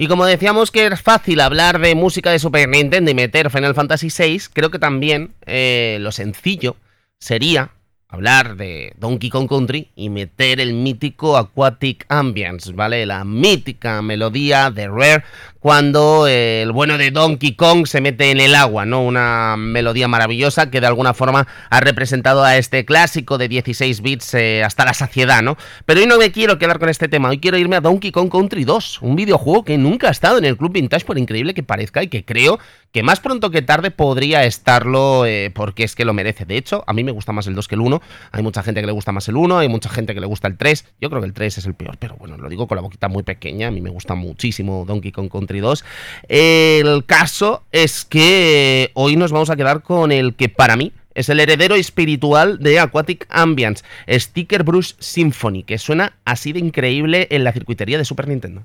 Y 0.00 0.06
como 0.06 0.24
decíamos 0.24 0.70
que 0.70 0.86
es 0.86 1.02
fácil 1.02 1.40
hablar 1.40 1.80
de 1.80 1.96
música 1.96 2.30
de 2.30 2.38
Super 2.38 2.68
Nintendo 2.68 3.10
y 3.10 3.14
meter 3.14 3.50
Final 3.50 3.74
Fantasy 3.74 4.10
VI, 4.16 4.42
creo 4.52 4.70
que 4.70 4.78
también 4.78 5.34
eh, 5.44 5.98
lo 6.00 6.12
sencillo 6.12 6.76
sería 7.18 7.72
hablar 8.10 8.56
de 8.56 8.94
Donkey 8.96 9.28
Kong 9.28 9.48
Country 9.48 9.90
y 9.94 10.08
meter 10.08 10.60
el 10.60 10.72
mítico 10.72 11.36
Aquatic 11.36 12.06
Ambience, 12.08 12.72
¿vale? 12.72 13.04
La 13.04 13.22
mítica 13.24 14.00
melodía 14.00 14.70
de 14.70 14.88
Rare 14.88 15.24
cuando 15.60 16.26
eh, 16.26 16.62
el 16.62 16.72
bueno 16.72 16.96
de 16.96 17.10
Donkey 17.10 17.54
Kong 17.54 17.86
se 17.86 18.00
mete 18.00 18.30
en 18.30 18.40
el 18.40 18.54
agua, 18.54 18.86
¿no? 18.86 19.02
Una 19.02 19.56
melodía 19.58 20.08
maravillosa 20.08 20.70
que 20.70 20.80
de 20.80 20.86
alguna 20.86 21.12
forma 21.12 21.46
ha 21.68 21.80
representado 21.80 22.44
a 22.44 22.56
este 22.56 22.86
clásico 22.86 23.36
de 23.36 23.48
16 23.48 24.00
bits 24.00 24.34
eh, 24.34 24.64
hasta 24.64 24.86
la 24.86 24.94
saciedad, 24.94 25.42
¿no? 25.42 25.58
Pero 25.84 26.00
hoy 26.00 26.06
no 26.06 26.16
me 26.16 26.32
quiero 26.32 26.58
quedar 26.58 26.78
con 26.78 26.88
este 26.88 27.08
tema, 27.08 27.28
hoy 27.28 27.40
quiero 27.40 27.58
irme 27.58 27.76
a 27.76 27.80
Donkey 27.82 28.10
Kong 28.10 28.30
Country 28.30 28.64
2, 28.64 29.02
un 29.02 29.16
videojuego 29.16 29.64
que 29.64 29.76
nunca 29.76 30.08
ha 30.08 30.12
estado 30.12 30.38
en 30.38 30.46
el 30.46 30.56
Club 30.56 30.72
Vintage 30.72 31.04
por 31.04 31.18
increíble 31.18 31.52
que 31.52 31.62
parezca 31.62 32.02
y 32.02 32.08
que 32.08 32.24
creo 32.24 32.58
que 32.92 33.02
más 33.02 33.20
pronto 33.20 33.50
que 33.50 33.62
tarde 33.62 33.90
podría 33.90 34.44
estarlo 34.44 35.26
eh, 35.26 35.50
porque 35.54 35.84
es 35.84 35.94
que 35.94 36.04
lo 36.04 36.14
merece. 36.14 36.44
De 36.44 36.56
hecho, 36.56 36.84
a 36.86 36.92
mí 36.92 37.04
me 37.04 37.12
gusta 37.12 37.32
más 37.32 37.46
el 37.46 37.54
2 37.54 37.68
que 37.68 37.74
el 37.74 37.80
1, 37.80 38.00
hay 38.32 38.42
mucha 38.42 38.62
gente 38.62 38.80
que 38.80 38.86
le 38.86 38.92
gusta 38.92 39.12
más 39.12 39.28
el 39.28 39.36
1, 39.36 39.58
hay 39.58 39.68
mucha 39.68 39.88
gente 39.88 40.14
que 40.14 40.20
le 40.20 40.26
gusta 40.26 40.48
el 40.48 40.56
3, 40.56 40.86
yo 41.00 41.10
creo 41.10 41.20
que 41.20 41.26
el 41.26 41.34
3 41.34 41.58
es 41.58 41.66
el 41.66 41.74
peor, 41.74 41.96
pero 41.98 42.16
bueno, 42.16 42.36
lo 42.36 42.48
digo 42.48 42.66
con 42.66 42.76
la 42.76 42.82
boquita 42.82 43.08
muy 43.08 43.22
pequeña, 43.22 43.68
a 43.68 43.70
mí 43.70 43.80
me 43.80 43.90
gusta 43.90 44.14
muchísimo 44.14 44.84
Donkey 44.86 45.12
Kong 45.12 45.30
Country 45.30 45.60
2. 45.60 45.84
El 46.28 47.04
caso 47.04 47.64
es 47.72 48.04
que 48.04 48.90
hoy 48.94 49.16
nos 49.16 49.32
vamos 49.32 49.50
a 49.50 49.56
quedar 49.56 49.82
con 49.82 50.12
el 50.12 50.34
que 50.34 50.48
para 50.48 50.76
mí 50.76 50.92
es 51.14 51.28
el 51.28 51.40
heredero 51.40 51.74
espiritual 51.74 52.58
de 52.60 52.78
Aquatic 52.78 53.26
Ambience, 53.28 53.84
Sticker 54.08 54.62
Bruce 54.62 54.94
Symphony, 55.00 55.64
que 55.64 55.78
suena 55.78 56.16
así 56.24 56.52
de 56.52 56.60
increíble 56.60 57.26
en 57.30 57.42
la 57.42 57.52
circuitería 57.52 57.98
de 57.98 58.04
Super 58.04 58.28
Nintendo. 58.28 58.64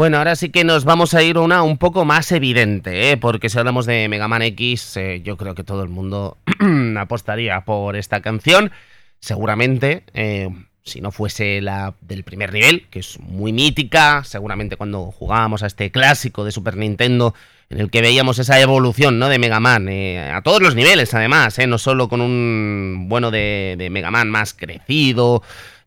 Bueno, 0.00 0.16
ahora 0.16 0.34
sí 0.34 0.48
que 0.48 0.64
nos 0.64 0.86
vamos 0.86 1.12
a 1.12 1.22
ir 1.22 1.36
una 1.36 1.62
un 1.62 1.76
poco 1.76 2.06
más 2.06 2.32
evidente, 2.32 3.10
¿eh? 3.10 3.18
porque 3.18 3.50
si 3.50 3.58
hablamos 3.58 3.84
de 3.84 4.08
Mega 4.08 4.28
Man 4.28 4.40
X, 4.40 4.96
eh, 4.96 5.20
yo 5.22 5.36
creo 5.36 5.54
que 5.54 5.62
todo 5.62 5.82
el 5.82 5.90
mundo 5.90 6.38
apostaría 6.98 7.60
por 7.66 7.96
esta 7.96 8.22
canción. 8.22 8.72
Seguramente, 9.18 10.04
eh, 10.14 10.48
si 10.84 11.02
no 11.02 11.12
fuese 11.12 11.60
la 11.60 11.92
del 12.00 12.24
primer 12.24 12.50
nivel, 12.50 12.86
que 12.88 13.00
es 13.00 13.20
muy 13.20 13.52
mítica, 13.52 14.24
seguramente 14.24 14.78
cuando 14.78 15.12
jugábamos 15.12 15.62
a 15.62 15.66
este 15.66 15.90
clásico 15.90 16.46
de 16.46 16.52
Super 16.52 16.78
Nintendo, 16.78 17.34
en 17.68 17.80
el 17.80 17.90
que 17.90 18.00
veíamos 18.00 18.38
esa 18.38 18.58
evolución 18.58 19.18
¿no? 19.18 19.28
de 19.28 19.38
Mega 19.38 19.60
Man, 19.60 19.90
eh, 19.90 20.30
a 20.32 20.40
todos 20.40 20.62
los 20.62 20.74
niveles 20.74 21.12
además, 21.12 21.58
no 21.68 21.76
solo 21.76 22.08
con 22.08 22.22
un 22.22 23.04
bueno 23.10 23.30
de, 23.30 23.74
de 23.76 23.90
Mega 23.90 24.10
Man 24.10 24.30
más 24.30 24.54
crecido, 24.54 25.42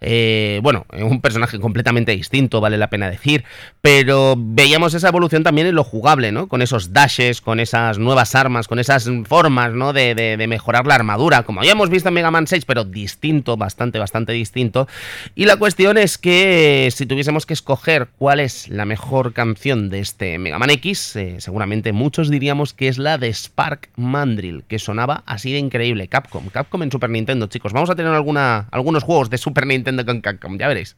eh, 0.05 0.59
bueno, 0.61 0.85
un 0.91 1.21
personaje 1.21 1.59
completamente 1.59 2.11
distinto, 2.11 2.59
vale 2.61 2.77
la 2.77 2.89
pena 2.89 3.09
decir, 3.09 3.43
pero 3.81 4.35
veíamos 4.37 4.93
esa 4.93 5.07
evolución 5.07 5.43
también 5.43 5.67
en 5.67 5.75
lo 5.75 5.83
jugable, 5.83 6.31
¿no? 6.31 6.47
Con 6.47 6.61
esos 6.61 6.93
dashes, 6.93 7.41
con 7.41 7.59
esas 7.59 7.99
nuevas 7.99 8.35
armas, 8.35 8.67
con 8.67 8.79
esas 8.79 9.09
formas, 9.25 9.73
¿no? 9.73 9.93
De, 9.93 10.13
mejorar 10.47 10.85
la 10.85 10.95
armadura, 10.95 11.43
como 11.43 11.61
habíamos 11.61 11.89
visto 11.89 12.09
en 12.09 12.15
Mega 12.15 12.29
Man 12.29 12.47
6, 12.47 12.65
pero 12.65 12.83
distinto, 12.83 13.55
bastante, 13.55 13.97
bastante 13.97 14.33
distinto. 14.33 14.87
Y 15.35 15.45
la 15.45 15.55
cuestión 15.55 15.97
es 15.97 16.17
que 16.17 16.89
si 16.93 17.05
tuviésemos 17.05 17.45
que 17.45 17.53
escoger 17.53 18.09
cuál 18.17 18.41
es 18.41 18.67
la 18.67 18.85
mejor 18.85 19.33
canción 19.33 19.89
de 19.89 19.99
este 19.99 20.37
Mega 20.37 20.59
Man 20.59 20.69
X, 20.69 21.15
eh, 21.15 21.35
seguramente 21.39 21.93
muchos 21.93 22.29
diríamos 22.29 22.73
que 22.73 22.89
es 22.89 22.97
la 22.97 23.17
de 23.17 23.33
Spark 23.33 23.89
Mandrill, 23.95 24.63
que 24.67 24.79
sonaba 24.79 25.23
así 25.25 25.53
de 25.53 25.59
increíble. 25.59 26.07
Capcom, 26.09 26.49
Capcom 26.49 26.83
en 26.83 26.91
Super 26.91 27.09
Nintendo, 27.09 27.47
chicos. 27.47 27.71
Vamos 27.71 27.89
a 27.89 27.95
tener 27.95 28.13
algunos 28.13 29.03
juegos 29.03 29.29
de 29.29 29.37
Super 29.37 29.65
Nintendo 29.93 30.11
con 30.11 30.21
Capcom, 30.21 30.57
ya 30.57 30.67
veréis. 30.67 30.97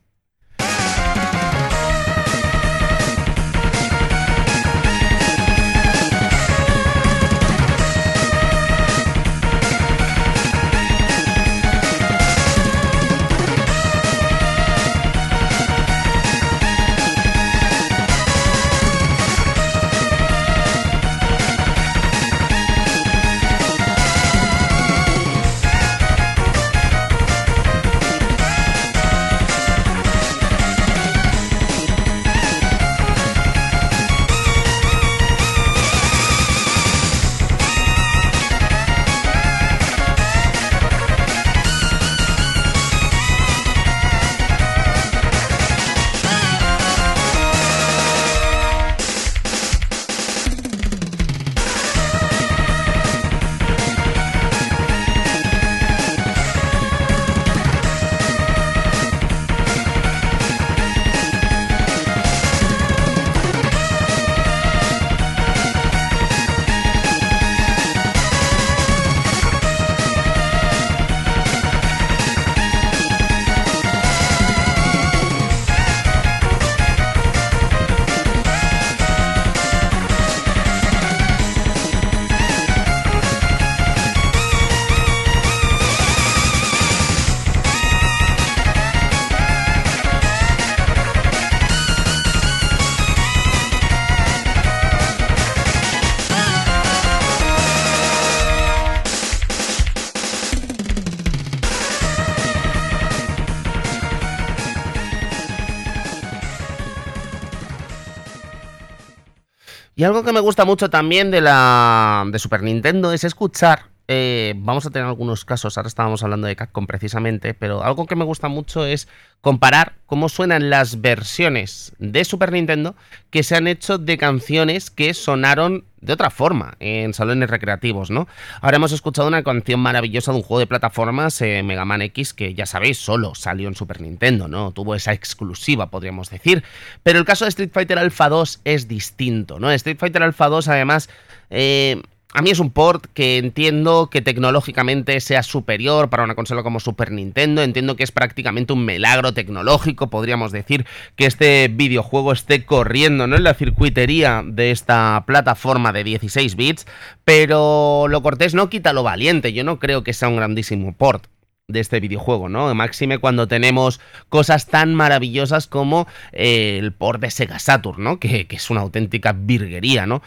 Y 109.95 110.03
algo 110.03 110.23
que 110.23 110.33
me 110.33 110.41
gusta 110.41 110.65
mucho 110.65 110.89
también 110.89 111.31
de 111.31 111.39
la 111.39 112.25
de 112.27 112.37
Super 112.37 112.61
Nintendo 112.61 113.13
es 113.13 113.23
escuchar. 113.23 113.94
Eh, 114.07 114.53
vamos 114.57 114.85
a 114.85 114.91
tener 114.91 115.07
algunos 115.07 115.45
casos, 115.45 115.77
ahora 115.77 115.87
estábamos 115.87 116.21
hablando 116.23 116.45
de 116.47 116.55
Capcom 116.55 116.85
precisamente, 116.85 117.53
pero 117.53 117.83
algo 117.83 118.05
que 118.05 118.15
me 118.15 118.23
gusta 118.23 118.47
mucho 118.47 118.85
es 118.85 119.07
comparar 119.41 119.93
cómo 120.05 120.29
suenan 120.29 120.69
las 120.69 121.01
versiones 121.01 121.93
de 121.97 122.23
Super 122.23 122.51
Nintendo 122.51 122.95
que 123.31 123.43
se 123.43 123.55
han 123.55 123.67
hecho 123.67 123.97
de 123.97 124.17
canciones 124.17 124.91
que 124.91 125.13
sonaron 125.13 125.85
de 126.01 126.13
otra 126.13 126.29
forma 126.29 126.75
en 126.79 127.13
salones 127.13 127.49
recreativos, 127.49 128.11
¿no? 128.11 128.27
Ahora 128.61 128.77
hemos 128.77 128.91
escuchado 128.91 129.27
una 129.27 129.43
canción 129.43 129.79
maravillosa 129.79 130.31
de 130.31 130.37
un 130.37 130.43
juego 130.43 130.59
de 130.59 130.67
plataformas, 130.67 131.41
eh, 131.41 131.63
Mega 131.63 131.83
Man 131.83 132.03
X, 132.03 132.33
que 132.33 132.53
ya 132.53 132.67
sabéis, 132.67 132.99
solo 132.99 133.33
salió 133.33 133.67
en 133.67 133.75
Super 133.75 134.01
Nintendo, 134.01 134.47
¿no? 134.47 134.71
Tuvo 134.71 134.93
esa 134.93 135.13
exclusiva, 135.13 135.89
podríamos 135.89 136.29
decir. 136.29 136.63
Pero 137.01 137.17
el 137.17 137.25
caso 137.25 137.45
de 137.45 137.49
Street 137.49 137.71
Fighter 137.73 137.97
Alpha 137.97 138.29
2 138.29 138.61
es 138.65 138.87
distinto, 138.87 139.59
¿no? 139.59 139.71
Street 139.71 139.97
Fighter 139.97 140.21
Alpha 140.21 140.47
2, 140.47 140.67
además, 140.67 141.09
eh, 141.49 142.01
a 142.35 142.41
mí 142.41 142.49
es 142.49 142.59
un 142.59 142.69
port 142.69 143.05
que 143.13 143.37
entiendo 143.37 144.09
que 144.09 144.21
tecnológicamente 144.21 145.21
sea 145.21 145.41
superior 145.41 146.09
para 146.09 146.25
una 146.25 146.35
consola 146.35 146.63
como 146.63 146.81
Super 146.81 147.11
Nintendo. 147.11 147.63
Entiendo 147.63 147.95
que 147.95 148.03
es 148.03 148.11
prácticamente 148.11 148.73
un 148.73 148.83
milagro 148.83 149.33
tecnológico, 149.33 150.09
podríamos 150.09 150.51
decir, 150.51 150.85
que 151.15 151.27
este 151.27 151.69
videojuego 151.69 152.33
esté 152.33 152.65
corriendo 152.65 153.25
¿no? 153.25 153.37
en 153.37 153.45
la 153.45 153.53
circuitería 153.53 154.43
de 154.45 154.71
esta 154.71 155.23
plataforma 155.25 155.93
de 155.93 156.03
16 156.03 156.57
bits. 156.57 156.85
Pero 157.23 158.07
lo 158.09 158.21
cortés 158.21 158.53
no 158.53 158.69
quita 158.69 158.91
lo 158.91 159.03
valiente. 159.03 159.53
Yo 159.53 159.63
no 159.63 159.79
creo 159.79 160.03
que 160.03 160.11
sea 160.11 160.27
un 160.27 160.35
grandísimo 160.35 160.93
port 160.93 161.27
de 161.67 161.79
este 161.79 161.99
videojuego, 161.99 162.47
¿no? 162.47 162.73
Máxime 162.75 163.17
cuando 163.17 163.47
tenemos 163.47 163.99
cosas 164.29 164.67
tan 164.67 164.93
maravillosas 164.93 165.65
como 165.65 166.07
eh, 166.31 166.77
el 166.79 166.91
port 166.91 167.19
de 167.21 167.31
Sega 167.31 167.57
Saturn, 167.57 168.03
¿no? 168.03 168.19
Que, 168.19 168.45
que 168.45 168.57
es 168.57 168.69
una 168.69 168.81
auténtica 168.81 169.33
virguería, 169.35 170.05
¿no? 170.05 170.21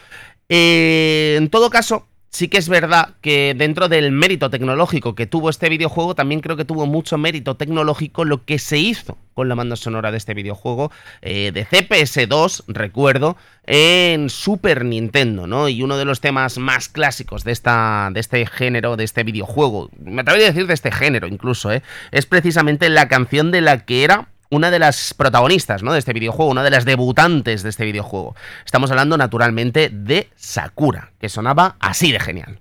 Eh, 0.49 1.35
en 1.37 1.51
todo 1.51 1.69
caso, 1.69 2.09
sí 2.31 2.49
que 2.49 2.59
es 2.59 2.69
verdad 2.69 3.15
que 3.21 3.55
dentro 3.57 3.89
del 3.89 4.13
mérito 4.13 4.49
tecnológico 4.51 5.15
que 5.15 5.27
tuvo 5.27 5.51
este 5.51 5.69
videojuego, 5.69 6.15
también 6.15 6.41
creo 6.41 6.57
que 6.57 6.65
tuvo 6.65 6.87
mucho 6.87 7.19
mérito 7.19 7.57
tecnológico 7.57 8.25
lo 8.25 8.45
que 8.45 8.59
se 8.59 8.79
hizo 8.79 9.19
con 9.35 9.49
la 9.49 9.55
banda 9.55 9.77
sonora 9.77 10.11
de 10.11 10.19
este 10.19 10.35
videojuego 10.35 10.91
eh, 11.21 11.53
de 11.53 11.67
CPS2, 11.67 12.65
recuerdo, 12.69 13.37
en 13.67 14.31
Super 14.31 14.85
Nintendo, 14.85 15.47
¿no? 15.47 15.69
Y 15.69 15.83
uno 15.83 15.97
de 15.97 16.05
los 16.05 16.21
temas 16.21 16.59
más 16.59 16.89
clásicos 16.89 17.45
de, 17.45 17.53
esta, 17.53 18.11
de 18.13 18.21
este 18.21 18.47
género, 18.47 18.97
de 18.97 19.05
este 19.05 19.25
videojuego, 19.25 19.91
me 19.99 20.23
atrevería 20.23 20.49
a 20.49 20.53
decir 20.53 20.67
de 20.67 20.75
este 20.75 20.91
género 20.93 21.29
incluso, 21.29 21.73
¿eh? 21.73 21.83
es 22.11 22.27
precisamente 22.27 22.89
la 22.89 23.09
canción 23.09 23.51
de 23.51 23.61
la 23.61 23.85
que 23.85 24.05
era 24.05 24.29
una 24.51 24.71
de 24.71 24.79
las 24.79 25.15
protagonistas 25.15 25.83
¿no? 25.83 25.93
de 25.93 25.99
este 25.99 26.13
videojuego, 26.13 26.51
una 26.51 26.63
de 26.63 26.71
las 26.71 26.85
debutantes 26.85 27.63
de 27.63 27.71
este 27.71 27.85
videojuego. 27.85 28.35
Estamos 28.65 28.91
hablando 28.91 29.17
naturalmente 29.17 29.91
de 29.93 30.31
Sakura, 30.37 31.13
que 31.21 31.29
sonaba 31.29 31.77
así 31.81 32.13
de 32.13 32.21
genial. 32.21 32.61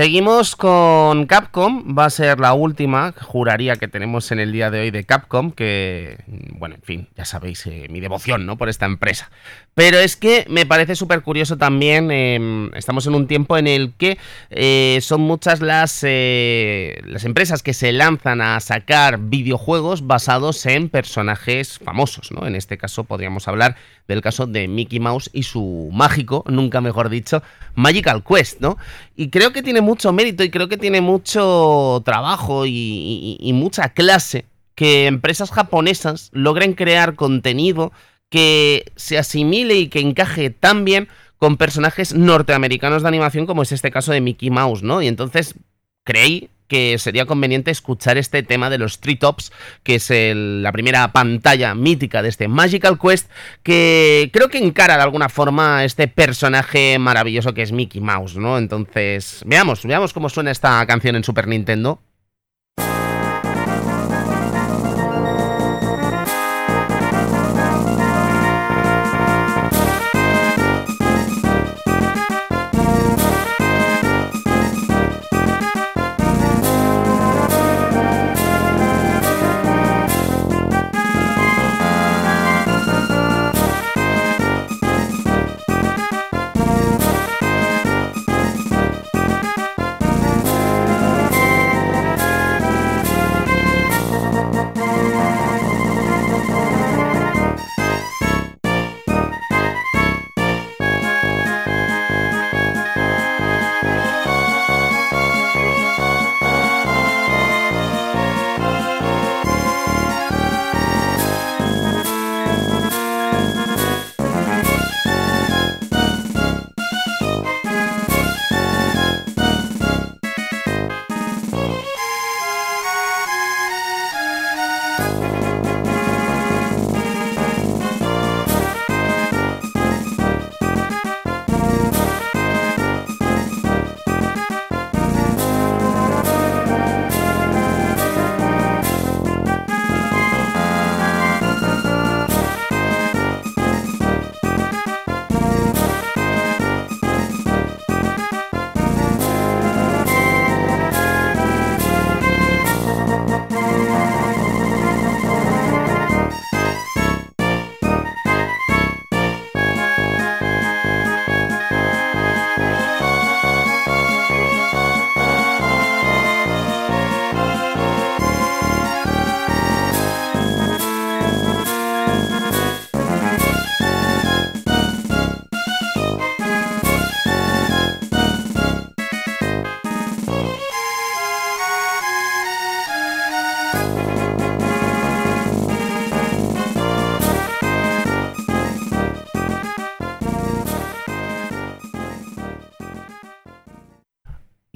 Seguimos 0.00 0.56
con 0.56 1.26
Capcom, 1.26 1.94
va 1.94 2.06
a 2.06 2.10
ser 2.10 2.40
la 2.40 2.54
última, 2.54 3.12
juraría 3.20 3.76
que 3.76 3.86
tenemos 3.86 4.32
en 4.32 4.40
el 4.40 4.50
día 4.50 4.70
de 4.70 4.80
hoy 4.80 4.90
de 4.90 5.04
Capcom, 5.04 5.50
que, 5.50 6.16
bueno, 6.60 6.76
en 6.76 6.82
fin, 6.82 7.08
ya 7.16 7.24
sabéis 7.24 7.66
eh, 7.66 7.86
mi 7.90 7.98
devoción, 8.00 8.46
¿no? 8.46 8.56
Por 8.56 8.68
esta 8.68 8.86
empresa. 8.86 9.30
Pero 9.74 9.98
es 9.98 10.14
que 10.14 10.44
me 10.48 10.66
parece 10.66 10.94
súper 10.94 11.22
curioso 11.22 11.56
también, 11.56 12.10
eh, 12.12 12.70
estamos 12.74 13.06
en 13.06 13.14
un 13.14 13.26
tiempo 13.26 13.56
en 13.56 13.66
el 13.66 13.94
que 13.96 14.18
eh, 14.50 14.98
son 15.00 15.22
muchas 15.22 15.60
las, 15.60 16.04
eh, 16.06 17.00
las 17.06 17.24
empresas 17.24 17.62
que 17.62 17.72
se 17.74 17.92
lanzan 17.92 18.42
a 18.42 18.60
sacar 18.60 19.18
videojuegos 19.18 20.06
basados 20.06 20.64
en 20.66 20.90
personajes 20.90 21.78
famosos, 21.78 22.30
¿no? 22.30 22.46
En 22.46 22.54
este 22.54 22.76
caso 22.78 23.04
podríamos 23.04 23.48
hablar 23.48 23.74
del 24.06 24.20
caso 24.20 24.46
de 24.46 24.68
Mickey 24.68 25.00
Mouse 25.00 25.30
y 25.32 25.44
su 25.44 25.88
mágico, 25.92 26.44
nunca 26.46 26.80
mejor 26.82 27.08
dicho, 27.08 27.42
Magical 27.74 28.22
Quest, 28.22 28.60
¿no? 28.60 28.76
Y 29.16 29.30
creo 29.30 29.52
que 29.52 29.62
tiene 29.62 29.80
mucho 29.80 30.12
mérito 30.12 30.44
y 30.44 30.50
creo 30.50 30.68
que 30.68 30.76
tiene 30.76 31.00
mucho 31.00 32.02
trabajo 32.04 32.66
y- 32.66 33.38
y 33.40 33.52
mucha 33.54 33.88
clase 33.88 34.44
que 34.80 35.06
empresas 35.06 35.50
japonesas 35.50 36.30
logren 36.32 36.72
crear 36.72 37.14
contenido 37.14 37.92
que 38.30 38.90
se 38.96 39.18
asimile 39.18 39.74
y 39.74 39.88
que 39.88 40.00
encaje 40.00 40.48
tan 40.48 40.86
bien 40.86 41.06
con 41.36 41.58
personajes 41.58 42.14
norteamericanos 42.14 43.02
de 43.02 43.08
animación 43.08 43.44
como 43.44 43.60
es 43.60 43.72
este 43.72 43.90
caso 43.90 44.12
de 44.12 44.22
Mickey 44.22 44.48
Mouse, 44.48 44.82
¿no? 44.82 45.02
Y 45.02 45.06
entonces 45.06 45.54
creí 46.02 46.48
que 46.66 46.96
sería 46.96 47.26
conveniente 47.26 47.70
escuchar 47.70 48.16
este 48.16 48.42
tema 48.42 48.70
de 48.70 48.78
los 48.78 49.00
Treetops, 49.00 49.52
que 49.82 49.96
es 49.96 50.10
la 50.10 50.72
primera 50.72 51.12
pantalla 51.12 51.74
mítica 51.74 52.22
de 52.22 52.30
este 52.30 52.48
Magical 52.48 52.98
Quest, 52.98 53.30
que 53.62 54.30
creo 54.32 54.48
que 54.48 54.64
encara 54.64 54.96
de 54.96 55.02
alguna 55.02 55.28
forma 55.28 55.84
este 55.84 56.08
personaje 56.08 56.98
maravilloso 56.98 57.52
que 57.52 57.60
es 57.60 57.72
Mickey 57.72 58.00
Mouse, 58.00 58.36
¿no? 58.36 58.56
Entonces, 58.56 59.42
veamos, 59.44 59.84
veamos 59.84 60.14
cómo 60.14 60.30
suena 60.30 60.50
esta 60.50 60.86
canción 60.86 61.16
en 61.16 61.24
Super 61.24 61.48
Nintendo. 61.48 62.00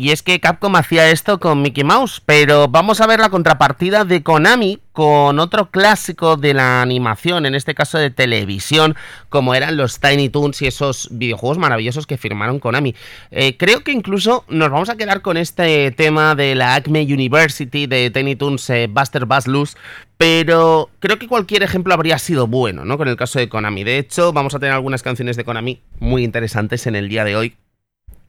Y 0.05 0.11
es 0.11 0.23
que 0.23 0.39
Capcom 0.39 0.77
hacía 0.77 1.11
esto 1.11 1.41
con 1.41 1.63
Mickey 1.63 1.83
Mouse, 1.83 2.21
pero 2.27 2.69
vamos 2.69 3.01
a 3.01 3.07
ver 3.07 3.21
la 3.21 3.31
contrapartida 3.31 4.05
de 4.05 4.23
Konami 4.23 4.79
con 4.93 5.39
otro 5.39 5.71
clásico 5.71 6.37
de 6.37 6.53
la 6.53 6.83
animación, 6.83 7.47
en 7.47 7.55
este 7.55 7.75
caso 7.75 7.97
de 7.97 8.11
televisión, 8.11 8.97
como 9.31 9.55
eran 9.55 9.79
los 9.79 10.01
Tiny 10.01 10.29
Toons 10.29 10.61
y 10.61 10.67
esos 10.67 11.09
videojuegos 11.11 11.57
maravillosos 11.57 12.07
que 12.07 12.19
firmaron 12.19 12.59
Konami. 12.59 12.95
Eh, 13.31 13.57
creo 13.57 13.83
que 13.83 13.93
incluso 13.93 14.45
nos 14.49 14.69
vamos 14.69 14.91
a 14.91 14.99
quedar 14.99 15.23
con 15.23 15.39
este 15.39 15.91
tema 15.93 16.35
de 16.35 16.55
la 16.55 16.75
Acme 16.75 17.01
University 17.05 17.87
de 17.87 18.11
Tiny 18.11 18.37
Toons 18.37 18.69
eh, 18.69 18.91
Buster 18.91 19.25
Buzz 19.25 19.47
Loose, 19.47 19.79
pero 20.19 20.91
creo 21.01 21.19
que 21.19 21.29
cualquier 21.29 21.63
ejemplo 21.63 21.95
habría 21.95 22.19
sido 22.19 22.47
bueno, 22.47 22.85
¿no? 22.85 22.99
Con 22.99 23.09
el 23.09 23.17
caso 23.17 23.39
de 23.39 23.49
Konami. 23.49 23.85
De 23.85 23.97
hecho, 23.97 24.35
vamos 24.35 24.55
a 24.55 24.59
tener 24.59 24.75
algunas 24.75 25.03
canciones 25.03 25.39
de 25.39 25.45
Konami 25.45 25.81
muy 25.99 26.25
interesantes 26.25 26.87
en 26.87 26.95
el 26.95 27.09
día 27.09 27.25
de 27.25 27.37
hoy. 27.37 27.57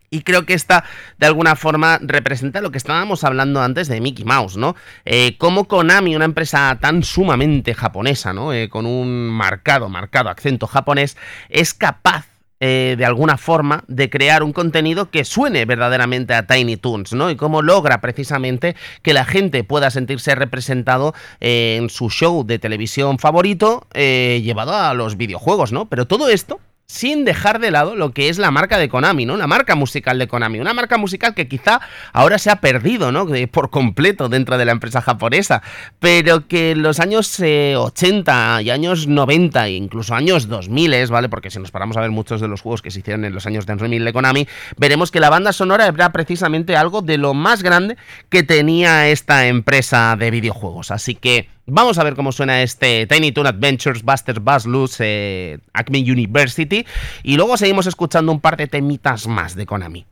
Y 0.09 0.21
creo 0.21 0.45
que 0.45 0.53
esta, 0.53 0.83
de 1.17 1.25
alguna 1.25 1.55
forma, 1.55 1.99
representa 2.01 2.61
lo 2.61 2.71
que 2.71 2.77
estábamos 2.77 3.23
hablando 3.23 3.61
antes 3.61 3.87
de 3.87 4.01
Mickey 4.01 4.25
Mouse, 4.25 4.57
¿no? 4.57 4.75
Eh, 5.03 5.37
como 5.37 5.67
Konami, 5.67 6.15
una 6.15 6.25
empresa 6.25 6.77
tan 6.79 7.03
sumamente 7.03 7.73
japonesa, 7.73 8.33
¿no? 8.33 8.53
Eh, 8.53 8.69
con 8.69 8.85
un 8.85 9.29
marcado, 9.29 9.89
marcado 9.89 10.29
acento 10.29 10.67
japonés, 10.67 11.17
es 11.49 11.73
capaz 11.73 12.27
eh, 12.61 12.95
de 12.97 13.05
alguna 13.05 13.37
forma 13.37 13.83
de 13.87 14.09
crear 14.09 14.41
un 14.41 14.53
contenido 14.53 15.11
que 15.11 15.25
suene 15.25 15.65
verdaderamente 15.65 16.33
a 16.33 16.47
Tiny 16.47 16.77
Toons, 16.77 17.13
¿no? 17.13 17.29
Y 17.29 17.35
cómo 17.35 17.61
logra 17.61 17.99
precisamente 17.99 18.75
que 19.01 19.13
la 19.13 19.25
gente 19.25 19.63
pueda 19.63 19.91
sentirse 19.91 20.35
representado 20.35 21.13
eh, 21.41 21.77
en 21.77 21.89
su 21.89 22.09
show 22.09 22.45
de 22.45 22.59
televisión 22.59 23.19
favorito 23.19 23.87
llevado 23.93 24.73
a 24.73 24.93
los 24.93 25.17
videojuegos, 25.17 25.71
¿no? 25.71 25.89
Pero 25.89 26.07
todo 26.07 26.29
esto 26.29 26.59
sin 26.87 27.25
dejar 27.25 27.59
de 27.59 27.71
lado 27.71 27.95
lo 27.95 28.11
que 28.11 28.29
es 28.29 28.37
la 28.37 28.51
marca 28.51 28.77
de 28.77 28.89
Konami, 28.89 29.25
¿no? 29.25 29.37
La 29.37 29.47
marca 29.47 29.75
musical 29.75 30.19
de 30.19 30.27
Konami, 30.27 30.59
una 30.59 30.73
marca 30.73 30.97
musical 30.97 31.33
que 31.33 31.47
quizá 31.47 31.81
ahora 32.13 32.37
se 32.37 32.51
ha 32.51 32.57
perdido, 32.61 33.11
¿no? 33.11 33.25
De- 33.25 33.47
por 33.47 33.69
completo 33.69 34.29
dentro 34.29 34.57
de 34.57 34.65
la 34.65 34.71
empresa 34.71 35.01
japonesa, 35.01 35.61
pero 35.99 36.47
que 36.47 36.71
en 36.71 36.83
los 36.83 36.99
años 36.99 37.39
eh, 37.39 37.75
80 37.75 38.61
y 38.61 38.69
años 38.69 39.07
90 39.07 39.65
e 39.67 39.71
incluso 39.71 40.13
años 40.13 40.47
2000, 40.47 41.07
¿vale? 41.09 41.27
Porque 41.29 41.49
si 41.49 41.59
nos 41.59 41.71
paramos 41.71 41.97
a 41.97 42.01
ver 42.01 42.11
muchos 42.11 42.39
de 42.39 42.47
los 42.47 42.61
juegos 42.61 42.81
que 42.81 42.91
se 42.91 42.99
hicieron 42.99 43.25
en 43.25 43.33
los 43.33 43.45
años 43.47 43.65
2000 43.65 44.05
de 44.05 44.13
Konami, 44.13 44.47
veremos 44.77 45.09
que 45.11 45.19
la 45.19 45.29
banda 45.29 45.53
sonora 45.53 45.87
era 45.87 46.11
precisamente 46.11 46.75
algo 46.75 47.01
de 47.01 47.17
lo 47.17 47.33
más 47.33 47.63
grande 47.63 47.97
que 48.29 48.43
tenía 48.43 49.07
esta 49.09 49.47
empresa 49.47 50.15
de 50.17 50.29
videojuegos. 50.31 50.91
Así 50.91 51.15
que 51.15 51.49
Vamos 51.67 51.97
a 51.97 52.03
ver 52.03 52.15
cómo 52.15 52.31
suena 52.31 52.61
este 52.61 53.07
Tiny 53.07 53.31
Toon 53.31 53.47
Adventures 53.47 54.03
Buster 54.03 54.39
Buzz 54.39 54.67
Loose 54.67 55.03
eh, 55.03 55.59
Acme 55.73 55.99
University 55.99 56.85
y 57.23 57.37
luego 57.37 57.57
seguimos 57.57 57.87
escuchando 57.87 58.31
un 58.31 58.39
par 58.39 58.55
de 58.55 58.67
temitas 58.67 59.25
más 59.25 59.55
de 59.55 59.65
Konami. 59.65 60.05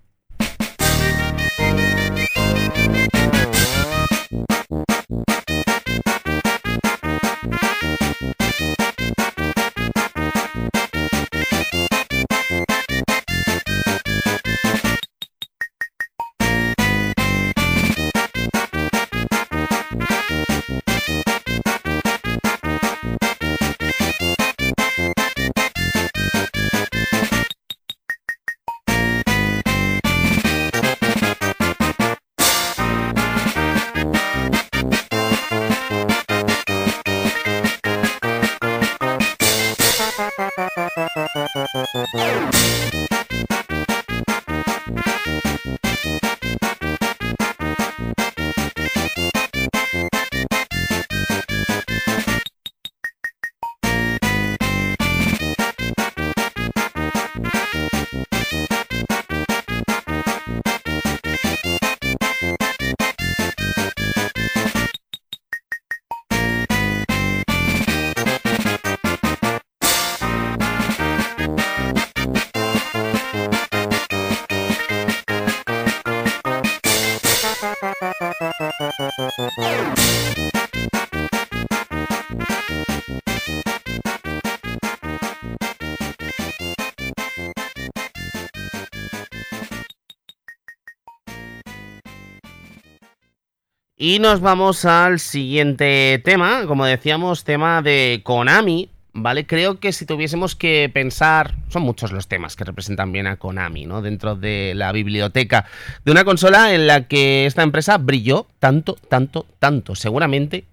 Y 94.06 94.20
nos 94.20 94.41
vamos 94.41 94.84
al 94.84 95.18
siguiente 95.18 96.22
tema, 96.26 96.66
como 96.68 96.84
decíamos, 96.84 97.45
tema 97.45 97.82
de 97.82 98.20
Konami, 98.22 98.89
¿vale? 99.14 99.47
Creo 99.47 99.80
que 99.80 99.93
si 99.93 100.06
tuviésemos 100.06 100.58
que 100.58 100.91
pensar, 100.93 101.56
son 101.70 101.84
muchos 101.84 102.12
los 102.12 102.28
temas 102.28 102.58
que 102.58 102.66
representan 102.66 103.14
bien 103.14 103.28
a 103.28 103.38
Konami, 103.38 103.86
¿no? 103.86 104.01
Dentro 104.01 104.36
de 104.36 104.74
la 104.76 104.91
biblioteca 104.91 105.64
de 106.04 106.12
una 106.12 106.26
consola 106.26 106.74
en 106.74 106.86
la 106.86 107.08
que 107.08 107.45
esta 107.45 107.64
empresa 107.64 107.97
brilló 107.97 108.45
tanto, 108.60 108.97
tanto, 109.08 109.45
tanto. 109.60 109.95
Seguramente 109.95 110.66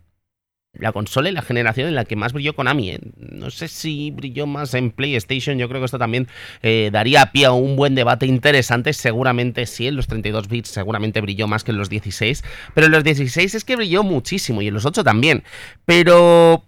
la 0.73 0.93
consola 0.93 1.29
y 1.29 1.33
la 1.33 1.43
generación 1.43 1.89
en 1.89 1.95
la 1.95 2.05
que 2.05 2.17
más 2.17 2.33
brilló 2.33 2.55
Konami. 2.55 2.91
¿eh? 2.91 3.01
No 3.17 3.51
sé 3.51 3.69
si 3.69 4.11
brilló 4.11 4.47
más 4.47 4.75
en 4.75 4.91
PlayStation, 4.91 5.59
yo 5.59 5.69
creo 5.69 5.81
que 5.81 5.87
esto 5.87 5.99
también 5.99 6.29
eh, 6.63 6.91
daría 6.93 7.33
pie 7.33 7.47
a 7.47 7.53
un 7.53 7.77
buen 7.77 7.95
debate 7.95 8.27
interesante. 8.27 8.93
Seguramente 8.93 9.67
sí, 9.67 9.87
en 9.89 9.97
los 9.97 10.07
32 10.07 10.49
bits 10.49 10.69
seguramente 10.69 11.21
brilló 11.21 11.49
más 11.49 11.65
que 11.65 11.73
en 11.73 11.79
los 11.79 11.89
16, 11.89 12.45
pero 12.75 12.87
en 12.87 12.93
los 12.93 13.05
16 13.05 13.55
es 13.55 13.65
que 13.65 13.77
brilló 13.77 14.03
muchísimo 14.03 14.63
y 14.63 14.69
en 14.69 14.75
los 14.75 14.87
8 14.87 15.05
también. 15.05 15.45
Pero 15.85 16.65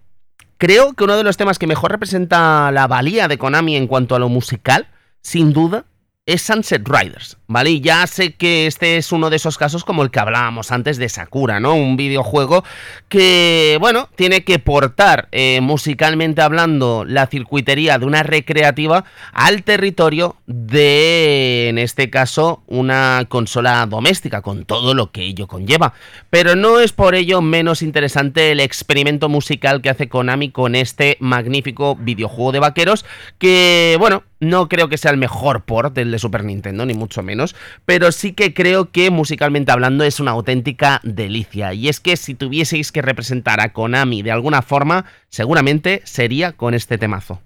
creo 0.58 0.92
que 0.94 1.04
uno 1.04 1.16
de 1.16 1.24
los 1.24 1.36
temas 1.36 1.58
que 1.58 1.66
mejor 1.66 1.92
representa 1.92 2.70
la 2.72 2.86
valía 2.86 3.28
de 3.28 3.38
Konami 3.38 3.76
en 3.76 3.86
cuanto 3.86 4.14
a 4.14 4.18
lo 4.18 4.28
musical, 4.28 4.88
sin 5.22 5.52
duda, 5.52 5.84
es 6.24 6.42
Sunset 6.42 6.86
Riders, 6.88 7.36
¿vale? 7.48 7.70
Y 7.70 7.80
ya 7.80 8.06
sé 8.06 8.34
que 8.34 8.68
este 8.68 8.96
es 8.96 9.10
uno 9.10 9.28
de 9.28 9.36
esos 9.36 9.58
casos 9.58 9.84
como 9.84 10.04
el 10.04 10.12
que 10.12 10.20
hablábamos 10.20 10.70
antes 10.70 10.96
de 10.96 11.08
Sakura, 11.08 11.58
¿no? 11.58 11.74
Un 11.74 11.96
videojuego 11.96 12.62
que, 13.08 13.76
bueno, 13.80 14.08
tiene 14.14 14.44
que 14.44 14.60
portar 14.60 15.28
eh, 15.32 15.60
musicalmente 15.60 16.40
hablando 16.40 17.04
la 17.04 17.26
circuitería 17.26 17.98
de 17.98 18.06
una 18.06 18.22
recreativa 18.22 19.04
al 19.32 19.64
territorio 19.64 20.36
de, 20.46 21.68
en 21.68 21.78
este 21.78 22.08
caso, 22.08 22.62
una 22.68 23.26
consola 23.28 23.84
doméstica, 23.86 24.42
con 24.42 24.64
todo 24.64 24.94
lo 24.94 25.10
que 25.10 25.22
ello 25.22 25.48
conlleva. 25.48 25.92
Pero 26.30 26.54
no 26.54 26.78
es 26.78 26.92
por 26.92 27.16
ello 27.16 27.42
menos 27.42 27.82
interesante 27.82 28.52
el 28.52 28.60
experimento 28.60 29.28
musical 29.28 29.82
que 29.82 29.90
hace 29.90 30.08
Konami 30.08 30.52
con 30.52 30.76
este 30.76 31.16
magnífico 31.18 31.96
videojuego 31.96 32.52
de 32.52 32.60
vaqueros 32.60 33.04
que, 33.38 33.96
bueno, 33.98 34.22
no 34.42 34.68
creo 34.68 34.88
que 34.88 34.98
sea 34.98 35.12
el 35.12 35.18
mejor 35.18 35.64
port 35.64 35.94
del 35.94 36.10
de 36.10 36.18
Super 36.18 36.42
Nintendo, 36.42 36.84
ni 36.84 36.94
mucho 36.94 37.22
menos, 37.22 37.54
pero 37.86 38.10
sí 38.10 38.32
que 38.32 38.52
creo 38.52 38.90
que 38.90 39.10
musicalmente 39.10 39.70
hablando 39.70 40.02
es 40.02 40.18
una 40.18 40.32
auténtica 40.32 41.00
delicia. 41.04 41.72
Y 41.74 41.88
es 41.88 42.00
que 42.00 42.16
si 42.16 42.34
tuvieseis 42.34 42.90
que 42.90 43.02
representar 43.02 43.60
a 43.60 43.72
Konami 43.72 44.22
de 44.22 44.32
alguna 44.32 44.60
forma, 44.60 45.04
seguramente 45.28 46.02
sería 46.04 46.52
con 46.52 46.74
este 46.74 46.98
temazo. 46.98 47.40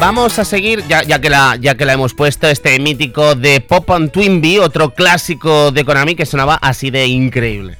Vamos 0.00 0.38
a 0.38 0.44
seguir, 0.44 0.84
ya, 0.86 1.20
que 1.20 1.28
la, 1.28 1.56
ya 1.56 1.74
que 1.74 1.84
la 1.84 1.94
hemos 1.94 2.14
puesto, 2.14 2.46
este 2.46 2.78
mítico 2.78 3.34
de 3.34 3.60
Pop 3.60 3.90
on 3.90 4.10
Twinbee, 4.10 4.60
otro 4.60 4.94
clásico 4.94 5.72
de 5.72 5.84
Konami 5.84 6.14
que 6.14 6.24
sonaba 6.24 6.54
así 6.54 6.90
de 6.90 7.08
increíble. 7.08 7.78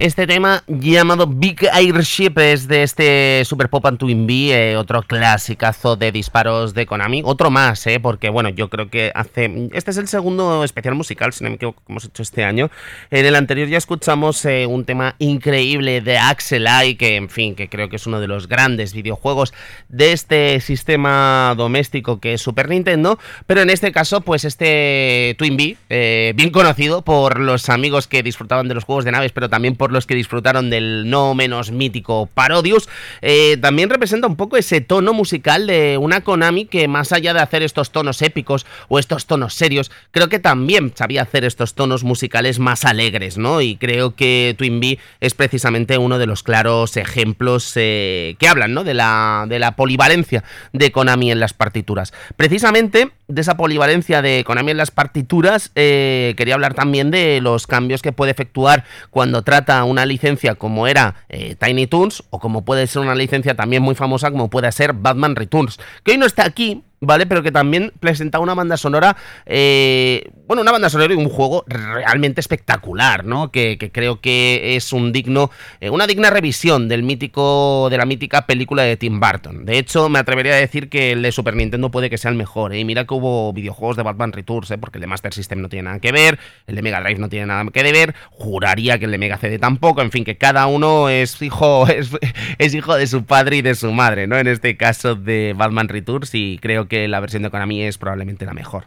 Este 0.00 0.28
tema 0.28 0.62
llamado 0.68 1.26
Big 1.26 1.68
Airship 1.72 2.38
es 2.38 2.68
de 2.68 2.84
este 2.84 3.44
Super 3.44 3.68
Pop 3.68 3.84
and 3.84 3.98
Twin 3.98 4.28
B, 4.28 4.52
eh, 4.52 4.76
otro 4.76 5.02
clasicazo 5.02 5.96
de 5.96 6.12
disparos 6.12 6.72
de 6.72 6.86
Konami. 6.86 7.22
Otro 7.24 7.50
más, 7.50 7.84
eh, 7.88 7.98
porque 7.98 8.28
bueno, 8.28 8.48
yo 8.48 8.70
creo 8.70 8.90
que 8.90 9.10
hace. 9.12 9.68
Este 9.72 9.90
es 9.90 9.96
el 9.96 10.06
segundo 10.06 10.62
especial 10.62 10.94
musical, 10.94 11.32
si 11.32 11.42
no 11.42 11.50
me 11.50 11.56
equivoco, 11.56 11.82
que 11.84 11.90
hemos 11.92 12.04
hecho 12.04 12.22
este 12.22 12.44
año. 12.44 12.70
En 13.10 13.26
el 13.26 13.34
anterior 13.34 13.66
ya 13.66 13.76
escuchamos 13.76 14.44
eh, 14.44 14.66
un 14.66 14.84
tema 14.84 15.16
increíble 15.18 16.00
de 16.00 16.16
Axel 16.16 16.68
Eye, 16.68 16.96
que 16.96 17.16
en 17.16 17.28
fin, 17.28 17.56
que 17.56 17.68
creo 17.68 17.88
que 17.88 17.96
es 17.96 18.06
uno 18.06 18.20
de 18.20 18.28
los 18.28 18.46
grandes 18.46 18.92
videojuegos 18.92 19.52
de 19.88 20.12
este 20.12 20.60
sistema 20.60 21.54
doméstico 21.56 22.20
que 22.20 22.34
es 22.34 22.40
Super 22.40 22.68
Nintendo. 22.68 23.18
Pero 23.48 23.62
en 23.62 23.70
este 23.70 23.90
caso, 23.90 24.20
pues 24.20 24.44
este 24.44 25.34
Twin 25.38 25.56
B, 25.56 25.76
eh, 25.88 26.34
bien 26.36 26.50
conocido 26.50 27.02
por 27.02 27.40
los 27.40 27.68
amigos 27.68 28.06
que 28.06 28.22
disfrutaban 28.22 28.68
de 28.68 28.74
los 28.74 28.84
juegos 28.84 29.04
de 29.04 29.10
naves, 29.10 29.32
pero 29.32 29.50
también 29.50 29.74
por 29.74 29.87
los 29.92 30.06
que 30.06 30.14
disfrutaron 30.14 30.70
del 30.70 31.08
no 31.08 31.34
menos 31.34 31.70
mítico 31.70 32.28
Parodius, 32.32 32.88
eh, 33.22 33.56
también 33.58 33.90
representa 33.90 34.26
un 34.26 34.36
poco 34.36 34.56
ese 34.56 34.80
tono 34.80 35.12
musical 35.12 35.66
de 35.66 35.98
una 35.98 36.22
Konami 36.22 36.66
que 36.66 36.88
más 36.88 37.12
allá 37.12 37.34
de 37.34 37.40
hacer 37.40 37.62
estos 37.62 37.90
tonos 37.90 38.22
épicos 38.22 38.66
o 38.88 38.98
estos 38.98 39.26
tonos 39.26 39.54
serios, 39.54 39.90
creo 40.10 40.28
que 40.28 40.38
también 40.38 40.92
sabía 40.94 41.22
hacer 41.22 41.44
estos 41.44 41.74
tonos 41.74 42.04
musicales 42.04 42.58
más 42.58 42.84
alegres, 42.84 43.38
¿no? 43.38 43.60
Y 43.60 43.76
creo 43.76 44.14
que 44.14 44.54
Twin 44.58 44.80
B 44.80 44.98
es 45.20 45.34
precisamente 45.34 45.98
uno 45.98 46.18
de 46.18 46.26
los 46.26 46.42
claros 46.42 46.96
ejemplos 46.96 47.72
eh, 47.76 48.36
que 48.38 48.48
hablan, 48.48 48.74
¿no? 48.74 48.84
De 48.84 48.94
la, 48.94 49.46
de 49.48 49.58
la 49.58 49.76
polivalencia 49.76 50.44
de 50.72 50.92
Konami 50.92 51.30
en 51.30 51.40
las 51.40 51.52
partituras. 51.52 52.12
Precisamente 52.36 53.10
de 53.28 53.40
esa 53.40 53.56
polivalencia 53.56 54.22
de 54.22 54.42
Konami 54.44 54.70
en 54.70 54.78
las 54.78 54.90
partituras, 54.90 55.70
eh, 55.74 56.34
quería 56.36 56.54
hablar 56.54 56.74
también 56.74 57.10
de 57.10 57.40
los 57.42 57.66
cambios 57.66 58.02
que 58.02 58.12
puede 58.12 58.32
efectuar 58.32 58.84
cuando 59.10 59.42
trata 59.42 59.77
una 59.84 60.06
licencia 60.06 60.54
como 60.54 60.86
era 60.86 61.14
eh, 61.28 61.56
Tiny 61.58 61.86
Toons 61.86 62.24
o 62.30 62.38
como 62.38 62.64
puede 62.64 62.86
ser 62.86 63.02
una 63.02 63.14
licencia 63.14 63.54
también 63.54 63.82
muy 63.82 63.94
famosa 63.94 64.30
como 64.30 64.48
puede 64.48 64.70
ser 64.72 64.92
Batman 64.92 65.36
Returns, 65.36 65.78
que 66.02 66.12
hoy 66.12 66.18
no 66.18 66.26
está 66.26 66.44
aquí, 66.44 66.82
¿vale? 67.00 67.26
Pero 67.26 67.42
que 67.42 67.52
también 67.52 67.92
presenta 68.00 68.38
una 68.38 68.54
banda 68.54 68.76
sonora, 68.76 69.16
eh, 69.46 70.30
bueno, 70.46 70.62
una 70.62 70.72
banda 70.72 70.90
sonora 70.90 71.12
y 71.12 71.16
un 71.16 71.28
juego 71.28 71.64
realmente 71.66 72.40
espectacular, 72.40 73.24
¿no? 73.24 73.50
Que, 73.50 73.78
creo 73.92 74.20
que 74.20 74.76
es 74.76 74.92
un 74.92 75.12
digno, 75.12 75.50
eh, 75.80 75.90
una 75.90 76.06
digna 76.06 76.30
revisión 76.30 76.88
del 76.88 77.02
mítico, 77.02 77.88
de 77.90 77.98
la 77.98 78.06
mítica 78.06 78.46
película 78.46 78.82
de 78.82 78.96
Tim 78.96 79.20
Burton. 79.20 79.64
De 79.64 79.78
hecho, 79.78 80.08
me 80.08 80.18
atrevería 80.18 80.54
a 80.54 80.56
decir 80.56 80.88
que 80.88 81.12
el 81.12 81.22
de 81.22 81.32
Super 81.32 81.54
Nintendo 81.54 81.90
puede 81.90 82.10
que 82.10 82.18
sea 82.18 82.30
el 82.30 82.36
mejor, 82.36 82.72
¿eh? 82.72 82.80
Y 82.80 82.84
mira 82.84 83.04
que 83.04 83.14
hubo 83.14 83.52
videojuegos 83.52 83.96
de 83.96 84.02
Batman 84.02 84.32
Returns, 84.32 84.70
¿eh? 84.70 84.78
Porque 84.78 84.98
el 84.98 85.02
de 85.02 85.06
Master 85.06 85.32
System 85.32 85.60
no 85.60 85.68
tiene 85.68 85.84
nada 85.84 86.00
que 86.00 86.12
ver, 86.12 86.38
el 86.66 86.74
de 86.74 86.82
Mega 86.82 87.00
Drive 87.00 87.18
no 87.18 87.28
tiene 87.28 87.46
nada 87.46 87.64
que 87.72 87.82
ver, 87.82 88.14
juraría 88.30 88.98
que 88.98 89.04
el 89.04 89.10
de 89.10 89.18
Mega 89.18 89.38
CD 89.38 89.58
tampoco, 89.58 90.02
en 90.02 90.10
fin, 90.10 90.24
que 90.24 90.36
cada 90.36 90.66
uno 90.66 91.08
es 91.08 91.40
hijo, 91.42 91.86
es, 91.88 92.10
es 92.58 92.74
hijo 92.74 92.96
de 92.96 93.06
su 93.06 93.24
padre 93.24 93.58
y 93.58 93.62
de 93.62 93.74
su 93.74 93.92
madre, 93.92 94.26
¿no? 94.26 94.36
En 94.36 94.46
este 94.46 94.76
caso 94.76 95.14
de 95.14 95.54
Batman 95.56 95.88
Returns 95.88 96.34
y 96.34 96.58
creo 96.60 96.87
que 96.87 96.87
la 96.90 97.20
versión 97.20 97.42
de 97.42 97.50
Konami 97.50 97.82
es 97.82 97.98
probablemente 97.98 98.46
la 98.46 98.54
mejor. 98.54 98.86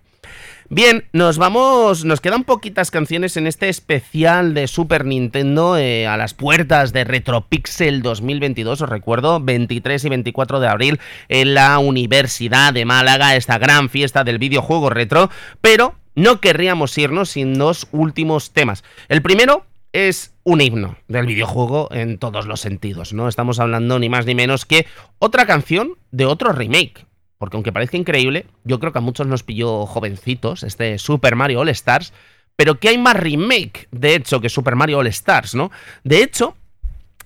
Bien, 0.69 1.03
nos 1.11 1.37
vamos, 1.37 2.05
nos 2.05 2.21
quedan 2.21 2.45
poquitas 2.45 2.91
canciones 2.91 3.35
en 3.35 3.45
este 3.45 3.67
especial 3.67 4.53
de 4.53 4.67
Super 4.67 5.03
Nintendo 5.03 5.77
eh, 5.77 6.07
a 6.07 6.15
las 6.15 6.33
puertas 6.33 6.93
de 6.93 7.03
Retropixel 7.03 8.01
2022, 8.01 8.81
os 8.81 8.89
recuerdo, 8.89 9.41
23 9.41 10.05
y 10.05 10.09
24 10.09 10.61
de 10.61 10.67
abril 10.67 10.99
en 11.27 11.55
la 11.55 11.77
Universidad 11.79 12.73
de 12.73 12.85
Málaga, 12.85 13.35
esta 13.35 13.57
gran 13.57 13.89
fiesta 13.89 14.23
del 14.23 14.37
videojuego 14.37 14.89
retro, 14.89 15.29
pero 15.59 15.95
no 16.15 16.39
querríamos 16.39 16.97
irnos 16.97 17.31
sin 17.31 17.55
dos 17.55 17.87
últimos 17.91 18.51
temas. 18.51 18.83
El 19.09 19.21
primero 19.21 19.65
es 19.93 20.33
un 20.43 20.61
himno 20.61 20.95
del 21.07 21.25
videojuego 21.25 21.89
en 21.91 22.17
todos 22.17 22.45
los 22.45 22.61
sentidos, 22.61 23.11
¿no? 23.11 23.27
Estamos 23.27 23.59
hablando 23.59 23.99
ni 23.99 24.07
más 24.07 24.25
ni 24.25 24.35
menos 24.35 24.65
que 24.65 24.85
otra 25.19 25.45
canción 25.45 25.97
de 26.11 26.25
otro 26.25 26.53
remake. 26.53 27.05
Porque 27.41 27.57
aunque 27.57 27.73
parezca 27.73 27.97
increíble, 27.97 28.45
yo 28.65 28.79
creo 28.79 28.91
que 28.91 28.99
a 28.99 29.01
muchos 29.01 29.25
nos 29.25 29.41
pilló 29.41 29.87
jovencitos 29.87 30.61
este 30.61 30.99
Super 30.99 31.35
Mario 31.35 31.61
All 31.61 31.69
Stars, 31.69 32.13
pero 32.55 32.79
que 32.79 32.89
hay 32.89 32.99
más 32.99 33.15
remake, 33.15 33.87
de 33.89 34.13
hecho, 34.13 34.41
que 34.41 34.47
Super 34.47 34.75
Mario 34.75 34.99
All 34.99 35.07
Stars, 35.07 35.55
¿no? 35.55 35.71
De 36.03 36.21
hecho, 36.21 36.55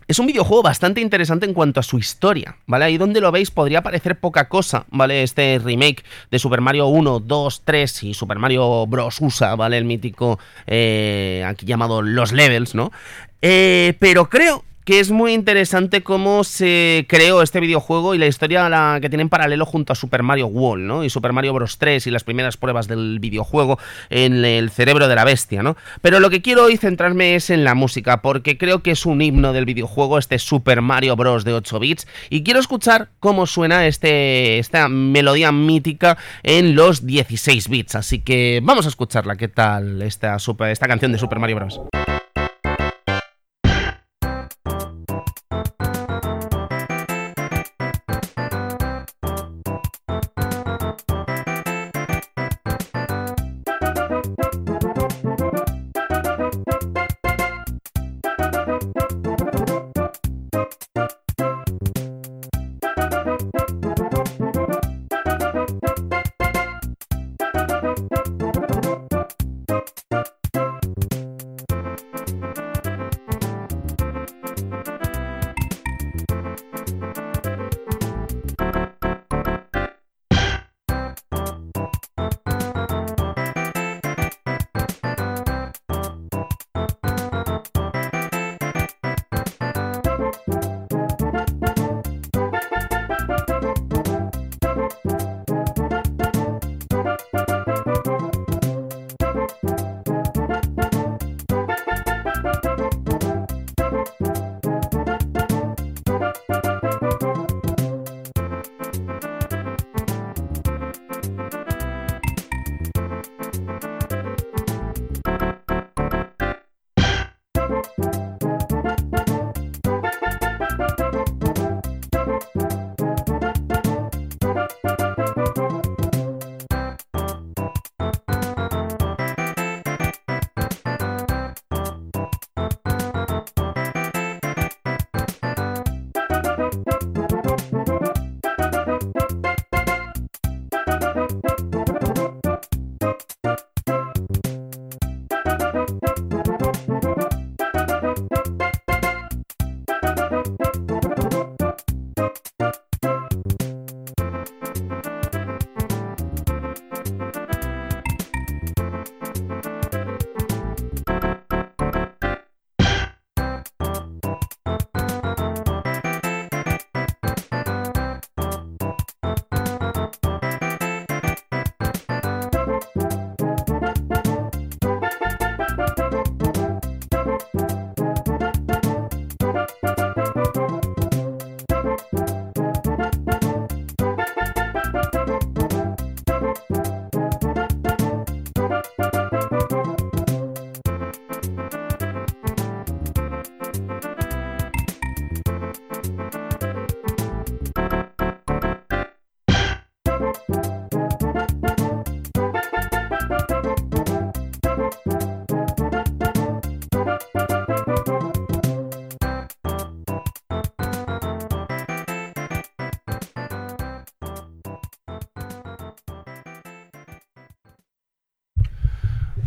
es 0.07 0.17
un 0.17 0.25
videojuego 0.25 0.63
bastante 0.63 1.01
interesante 1.01 1.45
en 1.45 1.53
cuanto 1.53 1.81
a 1.81 1.83
su 1.83 1.97
historia, 1.97 2.55
¿vale? 2.65 2.85
Ahí 2.85 2.97
donde 2.97 3.19
lo 3.19 3.29
veis 3.29 3.51
podría 3.51 3.83
parecer 3.83 4.17
poca 4.17 4.47
cosa, 4.47 4.85
¿vale? 4.89 5.21
Este 5.21 5.59
remake 5.61 6.05
de 6.31 6.39
Super 6.39 6.61
Mario 6.61 6.87
1, 6.87 7.19
2, 7.19 7.61
3 7.65 8.03
y 8.03 8.13
Super 8.13 8.39
Mario 8.39 8.87
Bros. 8.87 9.19
USA, 9.19 9.55
¿vale? 9.55 9.77
El 9.77 9.83
mítico, 9.83 10.39
eh, 10.65 11.43
aquí 11.45 11.65
llamado 11.65 12.01
Los 12.01 12.31
Levels, 12.31 12.73
¿no? 12.73 12.93
Eh, 13.41 13.95
pero 13.99 14.29
creo 14.29 14.63
que 14.85 14.99
es 14.99 15.09
muy 15.09 15.33
interesante 15.33 16.03
cómo 16.03 16.43
se 16.43 17.05
creó 17.09 17.41
este 17.41 17.59
videojuego 17.59 18.13
y 18.13 18.19
la 18.19 18.27
historia 18.27 18.99
que 19.01 19.09
tiene 19.09 19.23
en 19.23 19.29
paralelo 19.29 19.65
junto 19.65 19.91
a 19.91 19.95
Super 19.95 20.21
Mario 20.21 20.45
World, 20.45 20.85
¿no? 20.85 21.03
Y 21.03 21.09
Super 21.09 21.33
Mario 21.33 21.53
Bros. 21.53 21.79
3 21.79 22.05
y 22.05 22.11
las 22.11 22.23
primeras 22.23 22.55
pruebas 22.55 22.87
del 22.87 23.19
videojuego 23.19 23.79
en 24.11 24.45
el 24.45 24.69
cerebro 24.69 25.07
de 25.07 25.15
la 25.15 25.23
bestia, 25.23 25.63
¿no? 25.63 25.75
Pero 26.01 26.19
lo 26.19 26.29
que 26.29 26.43
quiero 26.43 26.65
hoy 26.65 26.77
centrarme 26.77 27.35
es 27.35 27.49
en 27.49 27.63
la 27.63 27.73
música, 27.73 28.21
porque 28.21 28.59
creo 28.59 28.83
que 28.83 28.91
es 28.91 29.07
un 29.07 29.23
himno 29.23 29.53
del 29.53 29.65
videojuego, 29.65 30.19
este 30.19 30.37
Super 30.37 30.81
Mario 30.81 31.15
Bros. 31.15 31.43
de 31.43 31.53
8 31.53 31.79
bits, 31.79 32.07
y 32.29 32.43
quiero 32.43 32.59
escuchar 32.59 33.09
cómo 33.19 33.47
suena 33.47 33.87
este, 33.87 34.59
esta 34.59 34.87
melodía 34.87 35.51
mítica 35.51 36.17
en 36.43 36.75
los 36.75 37.07
16 37.07 37.69
bits. 37.69 37.95
Así 37.95 38.19
que 38.19 38.61
vamos 38.61 38.85
a 38.85 38.89
escucharla, 38.89 39.35
¿qué 39.35 39.47
tal 39.47 40.03
esta, 40.03 40.37
super, 40.37 40.69
esta 40.69 40.87
canción 40.87 41.11
de 41.11 41.17
Super 41.17 41.39
Mario 41.39 41.55
Bros.? 41.55 41.81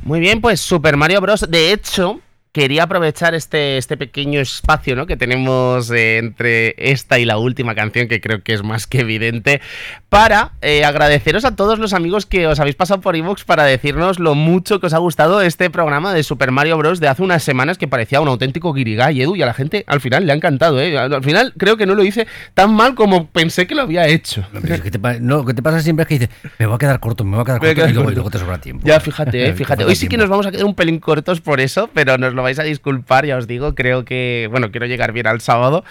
Muy 0.08 0.20
bien, 0.20 0.40
pues 0.40 0.62
Super 0.62 0.96
Mario 0.96 1.20
Bros. 1.20 1.44
De 1.50 1.70
hecho, 1.70 2.18
quería 2.52 2.84
aprovechar 2.84 3.34
este, 3.34 3.78
este 3.78 3.96
pequeño 3.96 4.40
espacio 4.40 4.96
¿no? 4.96 5.06
que 5.06 5.16
tenemos 5.16 5.90
eh, 5.90 6.18
entre 6.18 6.74
esta 6.78 7.18
y 7.18 7.24
la 7.24 7.38
última 7.38 7.74
canción, 7.74 8.08
que 8.08 8.20
creo 8.20 8.42
que 8.42 8.54
es 8.54 8.62
más 8.62 8.86
que 8.86 9.00
evidente, 9.00 9.60
para 10.08 10.52
eh, 10.62 10.84
agradeceros 10.84 11.44
a 11.44 11.54
todos 11.54 11.78
los 11.78 11.92
amigos 11.92 12.26
que 12.26 12.46
os 12.46 12.60
habéis 12.60 12.76
pasado 12.76 13.00
por 13.00 13.16
iVoox 13.16 13.44
para 13.44 13.64
decirnos 13.64 14.18
lo 14.18 14.34
mucho 14.34 14.80
que 14.80 14.86
os 14.86 14.94
ha 14.94 14.98
gustado 14.98 15.42
este 15.42 15.70
programa 15.70 16.14
de 16.14 16.22
Super 16.22 16.50
Mario 16.50 16.78
Bros. 16.78 17.00
de 17.00 17.08
hace 17.08 17.22
unas 17.22 17.42
semanas 17.42 17.78
que 17.78 17.88
parecía 17.88 18.20
un 18.20 18.28
auténtico 18.28 18.72
guirigay, 18.72 19.20
Edu, 19.20 19.36
y 19.36 19.42
a 19.42 19.46
la 19.46 19.54
gente 19.54 19.84
al 19.86 20.00
final 20.00 20.26
le 20.26 20.32
ha 20.32 20.34
encantado. 20.34 20.80
¿eh? 20.80 20.96
Al 20.98 21.22
final 21.22 21.52
creo 21.56 21.76
que 21.76 21.86
no 21.86 21.94
lo 21.94 22.02
hice 22.04 22.26
tan 22.54 22.72
mal 22.72 22.94
como 22.94 23.26
pensé 23.26 23.66
que 23.66 23.74
lo 23.74 23.82
había 23.82 24.06
hecho. 24.06 24.46
No, 24.52 24.60
pero 24.60 24.74
es 24.74 24.80
que 24.80 24.90
te, 24.90 24.98
no, 25.20 25.38
lo 25.38 25.44
que 25.44 25.54
te 25.54 25.62
pasa 25.62 25.80
siempre 25.80 26.04
es 26.04 26.08
que 26.08 26.18
dices, 26.18 26.30
me 26.58 26.66
voy 26.66 26.76
a 26.76 26.78
quedar 26.78 27.00
corto, 27.00 27.24
me 27.24 27.36
voy 27.36 27.42
a 27.42 27.44
quedar 27.44 27.60
corto 27.60 27.88
y, 27.88 27.92
luego, 27.92 28.10
y 28.10 28.14
luego 28.14 28.30
te 28.30 28.38
sobra 28.38 28.58
tiempo. 28.60 28.86
Ya, 28.86 28.98
fíjate, 29.00 29.48
eh, 29.48 29.52
fíjate. 29.54 29.84
Te 29.84 29.88
Hoy 29.88 29.96
sí 29.96 30.08
que 30.08 30.16
nos 30.16 30.28
vamos 30.28 30.46
a 30.46 30.50
quedar 30.50 30.64
un 30.64 30.74
pelín 30.74 30.98
cortos 30.98 31.40
por 31.40 31.60
eso, 31.60 31.90
pero 31.92 32.18
nos 32.18 32.34
lo 32.34 32.42
vais 32.48 32.58
a 32.58 32.64
disculpar, 32.64 33.26
ya 33.26 33.36
os 33.36 33.46
digo. 33.46 33.74
Creo 33.74 34.04
que, 34.04 34.48
bueno, 34.50 34.70
quiero 34.70 34.86
llegar 34.86 35.12
bien 35.12 35.26
al 35.26 35.40
sábado. 35.40 35.84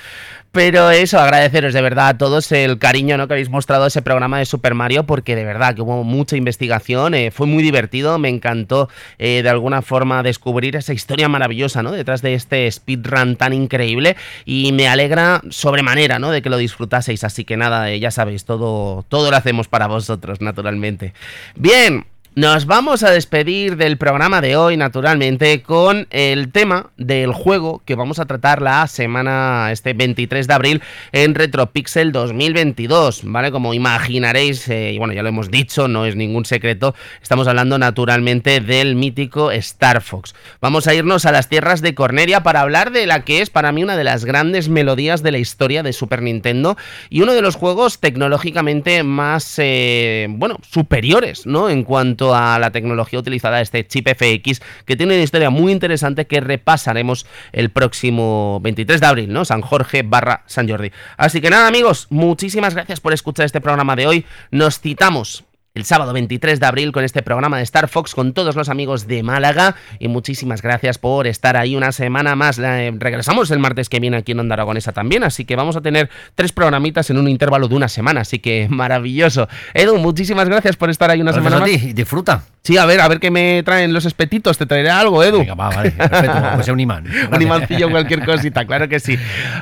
Pero 0.51 0.89
eso, 0.89 1.19
agradeceros 1.19 1.71
de 1.73 1.81
verdad 1.83 2.07
a 2.07 2.17
todos 2.17 2.51
el 2.51 2.79
cariño 2.79 3.15
¿no? 3.15 3.27
que 3.27 3.35
habéis 3.35 3.49
mostrado 3.49 3.83
a 3.83 3.87
ese 3.87 4.01
programa 4.01 4.39
de 4.39 4.45
Super 4.45 4.73
Mario, 4.73 5.03
porque 5.03 5.35
de 5.35 5.45
verdad 5.45 5.75
que 5.75 5.83
hubo 5.83 6.03
mucha 6.03 6.35
investigación, 6.35 7.13
eh, 7.13 7.29
fue 7.29 7.45
muy 7.45 7.61
divertido, 7.61 8.17
me 8.17 8.29
encantó 8.29 8.89
eh, 9.19 9.43
de 9.43 9.49
alguna 9.49 9.83
forma 9.83 10.23
descubrir 10.23 10.75
esa 10.75 10.93
historia 10.93 11.29
maravillosa 11.29 11.83
¿no? 11.83 11.91
detrás 11.91 12.23
de 12.23 12.33
este 12.33 12.71
speedrun 12.71 13.35
tan 13.35 13.53
increíble 13.53 14.15
y 14.45 14.71
me 14.71 14.87
alegra 14.87 15.41
sobremanera 15.49 16.17
¿no? 16.17 16.31
de 16.31 16.41
que 16.41 16.49
lo 16.49 16.57
disfrutaseis. 16.57 17.23
Así 17.23 17.45
que 17.45 17.55
nada, 17.55 17.91
eh, 17.91 17.99
ya 17.99 18.09
sabéis, 18.09 18.45
todo, 18.45 19.05
todo 19.09 19.29
lo 19.29 19.37
hacemos 19.37 19.67
para 19.67 19.85
vosotros, 19.85 20.41
naturalmente. 20.41 21.13
Bien. 21.55 22.05
Nos 22.37 22.67
vamos 22.67 23.01
a 23.01 23.09
despedir 23.09 23.77
del 23.77 23.97
programa 23.97 24.41
de 24.41 24.55
hoy, 24.57 24.77
naturalmente, 24.77 25.63
con 25.63 26.05
el 26.11 26.51
tema 26.51 26.91
del 26.95 27.33
juego 27.33 27.81
que 27.83 27.95
vamos 27.95 28.19
a 28.19 28.27
tratar 28.27 28.61
la 28.61 28.85
semana, 28.85 29.71
este 29.71 29.93
23 29.95 30.45
de 30.45 30.53
abril, 30.53 30.81
en 31.13 31.33
RetroPixel 31.33 32.11
2022, 32.11 33.21
¿vale? 33.23 33.49
Como 33.49 33.73
imaginaréis, 33.73 34.69
eh, 34.69 34.91
y 34.93 34.99
bueno, 34.99 35.15
ya 35.15 35.23
lo 35.23 35.29
hemos 35.29 35.49
dicho, 35.49 35.87
no 35.87 36.05
es 36.05 36.15
ningún 36.15 36.45
secreto, 36.45 36.93
estamos 37.23 37.47
hablando 37.47 37.79
naturalmente 37.79 38.59
del 38.59 38.95
mítico 38.95 39.49
Star 39.49 40.03
Fox. 40.03 40.35
Vamos 40.61 40.85
a 40.85 40.93
irnos 40.93 41.25
a 41.25 41.31
las 41.31 41.49
tierras 41.49 41.81
de 41.81 41.95
Corneria 41.95 42.43
para 42.43 42.61
hablar 42.61 42.91
de 42.91 43.07
la 43.07 43.23
que 43.25 43.41
es 43.41 43.49
para 43.49 43.71
mí 43.71 43.81
una 43.81 43.97
de 43.97 44.03
las 44.03 44.25
grandes 44.25 44.69
melodías 44.69 45.23
de 45.23 45.31
la 45.31 45.39
historia 45.39 45.81
de 45.81 45.91
Super 45.91 46.21
Nintendo 46.21 46.77
y 47.09 47.23
uno 47.23 47.33
de 47.33 47.41
los 47.41 47.55
juegos 47.55 47.99
tecnológicamente 47.99 49.01
más, 49.01 49.55
eh, 49.57 50.27
bueno, 50.29 50.59
superiores, 50.69 51.47
¿no? 51.47 51.71
En 51.71 51.83
cuanto 51.83 52.26
a 52.35 52.59
la 52.59 52.71
tecnología 52.71 53.19
utilizada, 53.19 53.61
este 53.61 53.85
chip 53.87 54.07
FX, 54.07 54.61
que 54.85 54.95
tiene 54.95 55.15
una 55.15 55.23
historia 55.23 55.49
muy 55.49 55.71
interesante 55.71 56.27
que 56.27 56.39
repasaremos 56.39 57.25
el 57.51 57.69
próximo 57.69 58.59
23 58.61 59.01
de 59.01 59.07
abril, 59.07 59.33
¿no? 59.33 59.45
San 59.45 59.61
Jorge 59.61 60.03
barra 60.03 60.43
San 60.45 60.69
Jordi. 60.69 60.91
Así 61.17 61.41
que 61.41 61.49
nada, 61.49 61.67
amigos, 61.67 62.07
muchísimas 62.09 62.73
gracias 62.73 62.99
por 62.99 63.13
escuchar 63.13 63.45
este 63.45 63.61
programa 63.61 63.95
de 63.95 64.07
hoy. 64.07 64.25
Nos 64.51 64.79
citamos 64.79 65.46
el 65.77 65.85
sábado 65.85 66.11
23 66.11 66.59
de 66.59 66.65
abril 66.65 66.91
con 66.91 67.03
este 67.03 67.21
programa 67.21 67.57
de 67.57 67.63
Star 67.63 67.87
Fox 67.87 68.15
con 68.15 68.33
todos 68.33 68.55
los 68.55 68.67
amigos 68.67 69.05
de 69.05 69.21
Málaga 69.21 69.75
y 69.99 70.07
muchísimas 70.07 70.63
gracias 70.63 70.97
por 70.97 71.27
estar 71.27 71.55
ahí 71.55 71.75
una 71.75 71.91
semana 71.91 72.35
más. 72.35 72.57
Eh, 72.57 72.91
regresamos 72.97 73.51
el 73.51 73.59
martes 73.59 73.87
que 73.87 73.99
viene 73.99 74.17
aquí 74.17 74.31
en 74.31 74.39
Onda 74.39 74.55
Aragonesa 74.55 74.91
también, 74.91 75.23
así 75.23 75.45
que 75.45 75.55
vamos 75.55 75.75
a 75.75 75.81
tener 75.81 76.09
tres 76.33 76.51
programitas 76.51 77.11
en 77.11 77.19
un 77.19 77.27
intervalo 77.27 77.67
de 77.67 77.75
una 77.75 77.89
semana, 77.89 78.21
así 78.21 78.39
que 78.39 78.67
maravilloso. 78.71 79.47
Edu, 79.75 79.97
muchísimas 79.97 80.49
gracias 80.49 80.75
por 80.75 80.89
estar 80.89 81.11
ahí 81.11 81.21
una 81.21 81.31
Gracias 81.31 81.51
semana 81.51 81.63
a 81.63 81.67
más. 81.69 81.79
ti, 81.79 81.89
y 81.89 81.93
disfruta. 81.93 82.43
Sí, 82.63 82.75
a 82.77 82.85
ver, 82.85 82.99
a 82.99 83.07
ver 83.07 83.19
qué 83.19 83.31
me 83.31 83.61
traen 83.63 83.93
los 83.93 84.05
espetitos, 84.05 84.57
te 84.57 84.65
traeré 84.65 84.89
algo, 84.89 85.23
Edu. 85.23 85.39
Venga, 85.39 85.53
va, 85.53 85.69
vale, 85.69 85.91
perfecto, 85.91 86.37
aunque 86.37 86.63
sea 86.63 86.73
un 86.73 86.79
imán. 86.79 87.05
Un 87.31 87.41
imancillo, 87.41 87.89
cualquier 87.89 88.25
cosita, 88.25 88.65
claro 88.65 88.89
que 88.89 88.99
sí. 88.99 89.17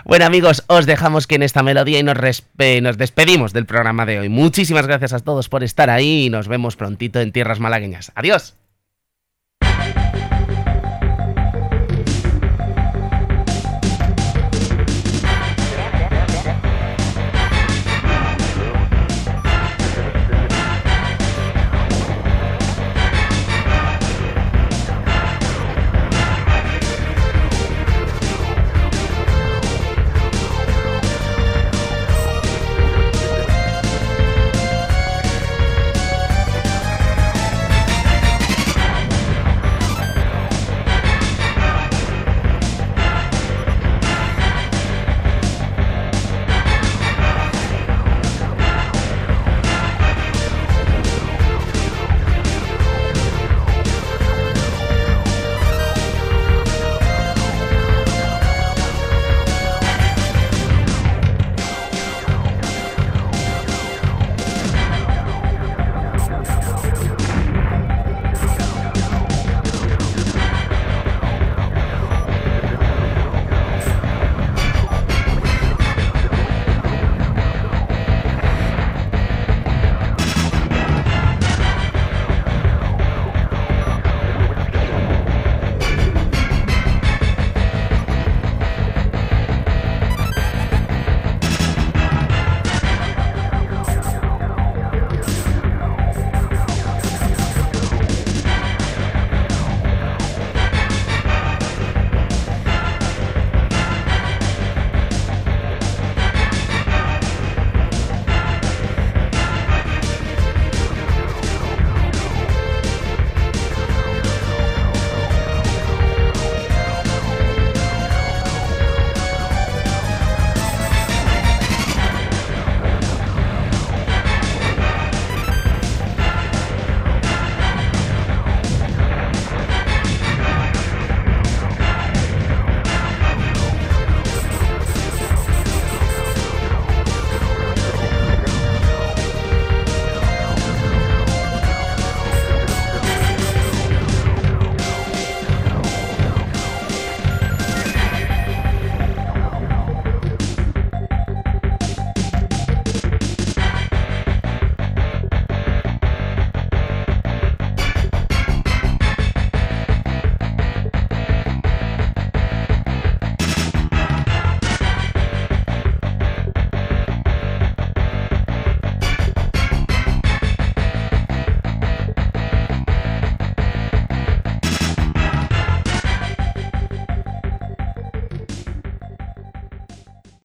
Bueno, 0.05 0.25
amigos, 0.25 0.63
os 0.67 0.85
dejamos 0.85 1.27
que 1.27 1.35
en 1.35 1.43
esta 1.43 1.61
melodía 1.61 1.99
y 1.99 2.03
nos, 2.03 2.17
nos 2.17 2.97
despedimos 2.97 3.53
del 3.53 3.65
programa 3.65 4.05
de 4.05 4.19
hoy. 4.19 4.29
Muchísimas 4.29 4.87
gracias 4.87 5.13
a 5.13 5.19
todos 5.19 5.49
por 5.49 5.63
estar 5.63 5.89
y 6.05 6.29
nos 6.29 6.47
vemos 6.47 6.75
prontito 6.75 7.19
en 7.19 7.31
tierras 7.31 7.59
malagueñas. 7.59 8.11
Adiós. 8.15 8.55